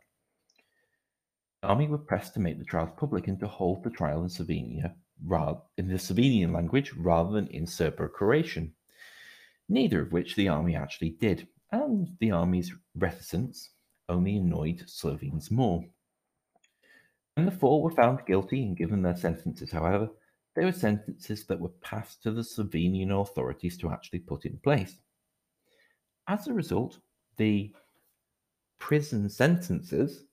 The 1.63 1.69
army 1.69 1.87
were 1.87 1.97
pressed 1.97 2.33
to 2.33 2.41
make 2.41 2.59
the 2.59 2.65
trials 2.65 2.91
public 2.97 3.29
and 3.29 3.39
to 3.39 3.47
hold 3.47 3.85
the 3.85 3.89
trial 3.89 4.21
in 4.23 4.27
Slovenia 4.27 4.95
in 5.77 5.87
the 5.87 5.97
Slovenian 5.97 6.51
language 6.51 6.91
rather 6.91 7.31
than 7.31 7.47
in 7.47 7.65
Serbo-Croatian, 7.65 8.73
neither 9.69 10.01
of 10.01 10.11
which 10.11 10.35
the 10.35 10.49
army 10.49 10.75
actually 10.75 11.11
did, 11.11 11.47
and 11.71 12.17
the 12.19 12.31
army's 12.31 12.73
reticence 12.95 13.69
only 14.09 14.35
annoyed 14.35 14.83
Slovenes 14.87 15.49
more. 15.51 15.85
When 17.35 17.45
the 17.45 17.51
four 17.53 17.81
were 17.81 17.91
found 17.91 18.25
guilty 18.25 18.65
and 18.65 18.75
given 18.75 19.01
their 19.01 19.15
sentences, 19.15 19.71
however, 19.71 20.09
they 20.57 20.65
were 20.65 20.73
sentences 20.73 21.45
that 21.45 21.61
were 21.61 21.69
passed 21.81 22.23
to 22.23 22.31
the 22.31 22.43
Slovenian 22.43 23.11
authorities 23.11 23.77
to 23.77 23.89
actually 23.89 24.19
put 24.19 24.43
in 24.43 24.57
place. 24.57 24.97
As 26.27 26.45
a 26.45 26.53
result, 26.53 26.99
the 27.37 27.73
prison 28.79 29.29
sentences 29.29 30.25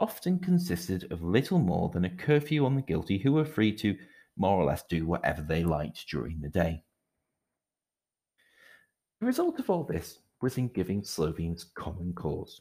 often 0.00 0.38
consisted 0.38 1.10
of 1.10 1.22
little 1.22 1.58
more 1.58 1.88
than 1.90 2.04
a 2.04 2.16
curfew 2.16 2.64
on 2.64 2.74
the 2.74 2.82
guilty 2.82 3.18
who 3.18 3.32
were 3.32 3.44
free 3.44 3.74
to 3.76 3.96
more 4.36 4.56
or 4.56 4.64
less 4.64 4.84
do 4.84 5.06
whatever 5.06 5.42
they 5.42 5.64
liked 5.64 6.08
during 6.08 6.40
the 6.40 6.48
day. 6.48 6.82
The 9.20 9.26
result 9.26 9.58
of 9.58 9.68
all 9.68 9.82
this 9.82 10.20
was 10.40 10.58
in 10.58 10.68
giving 10.68 11.02
Slovenes 11.02 11.64
common 11.74 12.12
cause. 12.12 12.60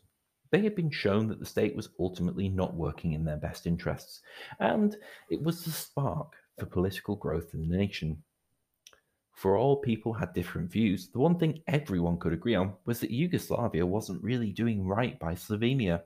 They 0.49 0.61
had 0.61 0.75
been 0.75 0.89
shown 0.89 1.27
that 1.27 1.39
the 1.39 1.45
state 1.45 1.75
was 1.75 1.89
ultimately 1.99 2.49
not 2.49 2.73
working 2.73 3.13
in 3.13 3.25
their 3.25 3.37
best 3.37 3.67
interests, 3.67 4.21
and 4.59 4.95
it 5.29 5.41
was 5.41 5.63
the 5.63 5.71
spark 5.71 6.33
for 6.57 6.65
political 6.65 7.15
growth 7.15 7.53
in 7.53 7.67
the 7.67 7.77
nation. 7.77 8.23
For 9.35 9.55
all 9.55 9.75
people 9.75 10.13
had 10.13 10.33
different 10.33 10.71
views, 10.71 11.09
the 11.09 11.19
one 11.19 11.37
thing 11.37 11.61
everyone 11.67 12.17
could 12.17 12.33
agree 12.33 12.55
on 12.55 12.73
was 12.85 12.99
that 13.01 13.11
Yugoslavia 13.11 13.85
wasn't 13.85 14.23
really 14.23 14.51
doing 14.51 14.87
right 14.87 15.19
by 15.19 15.35
Slovenia. 15.35 16.01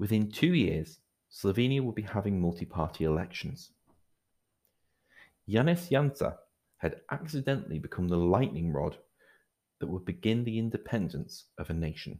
Within 0.00 0.30
two 0.30 0.54
years, 0.54 0.98
Slovenia 1.30 1.84
will 1.84 1.92
be 1.92 2.00
having 2.00 2.40
multi 2.40 2.64
party 2.64 3.04
elections. 3.04 3.70
Janez 5.46 5.90
Janša 5.90 6.38
had 6.78 7.02
accidentally 7.10 7.78
become 7.78 8.08
the 8.08 8.16
lightning 8.16 8.72
rod 8.72 8.96
that 9.78 9.88
would 9.88 10.06
begin 10.06 10.42
the 10.42 10.58
independence 10.58 11.44
of 11.58 11.68
a 11.68 11.74
nation. 11.74 12.18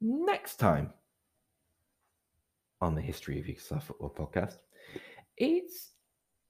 Next 0.00 0.56
time 0.56 0.92
on 2.80 2.96
the 2.96 3.00
History 3.00 3.38
of 3.38 3.46
Yugoslav 3.46 3.84
Football 3.84 4.12
podcast, 4.18 4.56
it's 5.36 5.90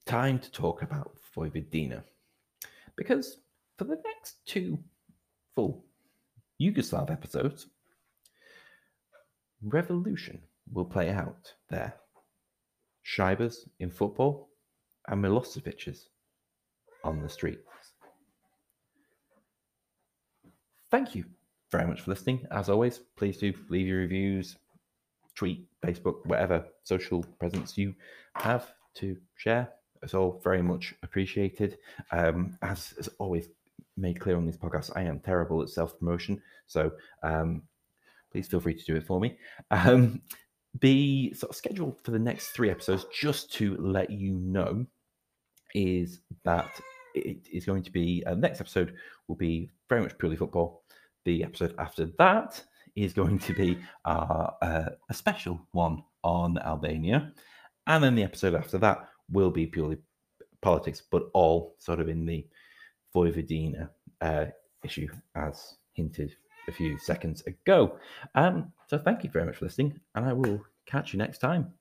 time 0.06 0.38
to 0.38 0.50
talk 0.50 0.80
about 0.80 1.18
Vojvodina. 1.36 2.04
Because 2.96 3.36
for 3.76 3.84
the 3.84 4.00
next 4.02 4.36
two 4.46 4.78
full 5.54 5.84
Yugoslav 6.60 7.10
episodes, 7.10 7.66
revolution 9.62 10.40
will 10.72 10.84
play 10.84 11.10
out 11.10 11.52
there. 11.68 11.94
Sajber's 13.04 13.68
in 13.80 13.90
football 13.90 14.48
and 15.08 15.22
Milosevic's 15.22 16.08
on 17.02 17.20
the 17.20 17.28
streets. 17.28 17.60
Thank 20.90 21.14
you 21.14 21.24
very 21.70 21.86
much 21.86 22.02
for 22.02 22.12
listening. 22.12 22.46
As 22.50 22.68
always, 22.68 23.00
please 23.16 23.38
do 23.38 23.52
leave 23.68 23.88
your 23.88 23.98
reviews, 23.98 24.56
tweet, 25.34 25.66
Facebook, 25.84 26.24
whatever 26.24 26.64
social 26.84 27.24
presence 27.38 27.76
you 27.76 27.94
have 28.36 28.72
to 28.94 29.16
share. 29.36 29.68
It's 30.02 30.14
all 30.14 30.40
very 30.44 30.62
much 30.62 30.94
appreciated. 31.02 31.78
Um, 32.12 32.56
as, 32.62 32.94
as 32.98 33.08
always 33.18 33.48
made 33.96 34.20
clear 34.20 34.36
on 34.36 34.46
this 34.46 34.56
podcast, 34.56 34.90
I 34.96 35.02
am 35.02 35.20
terrible 35.20 35.62
at 35.62 35.68
self 35.68 35.98
promotion. 35.98 36.40
So 36.66 36.90
um, 37.22 37.62
please 38.32 38.48
feel 38.48 38.60
free 38.60 38.74
to 38.74 38.84
do 38.84 38.96
it 38.96 39.06
for 39.06 39.20
me. 39.20 39.36
Um, 39.70 40.22
the 40.80 41.32
sort 41.34 41.50
of 41.50 41.56
schedule 41.56 41.96
for 42.02 42.10
the 42.10 42.18
next 42.18 42.48
three 42.48 42.70
episodes, 42.70 43.06
just 43.12 43.52
to 43.54 43.76
let 43.76 44.10
you 44.10 44.34
know, 44.34 44.84
is 45.74 46.20
that 46.44 46.70
it 47.14 47.46
is 47.52 47.64
going 47.64 47.82
to 47.84 47.92
be 47.92 48.24
uh, 48.26 48.34
next 48.34 48.60
episode 48.60 48.94
will 49.28 49.36
be 49.36 49.70
very 49.88 50.02
much 50.02 50.18
purely 50.18 50.36
football. 50.36 50.82
The 51.24 51.44
episode 51.44 51.74
after 51.78 52.06
that 52.18 52.62
is 52.96 53.12
going 53.12 53.38
to 53.40 53.54
be 53.54 53.78
uh, 54.04 54.50
uh, 54.62 54.88
a 55.08 55.14
special 55.14 55.60
one 55.72 56.02
on 56.22 56.58
Albania. 56.58 57.32
And 57.86 58.02
then 58.02 58.14
the 58.14 58.22
episode 58.22 58.54
after 58.54 58.78
that 58.78 59.08
will 59.30 59.50
be 59.50 59.66
purely 59.66 59.98
politics, 60.60 61.02
but 61.10 61.24
all 61.34 61.76
sort 61.78 62.00
of 62.00 62.08
in 62.08 62.24
the 62.26 62.46
Vojvodina 63.14 63.88
uh, 64.20 64.46
issue, 64.82 65.08
as 65.34 65.76
hinted 65.92 66.34
a 66.68 66.72
few 66.72 66.98
seconds 66.98 67.42
ago. 67.42 67.98
Um, 68.34 68.72
so 68.88 68.98
thank 68.98 69.24
you 69.24 69.30
very 69.30 69.44
much 69.44 69.56
for 69.56 69.66
listening, 69.66 70.00
and 70.14 70.24
I 70.24 70.32
will 70.32 70.60
catch 70.86 71.12
you 71.12 71.18
next 71.18 71.38
time. 71.38 71.72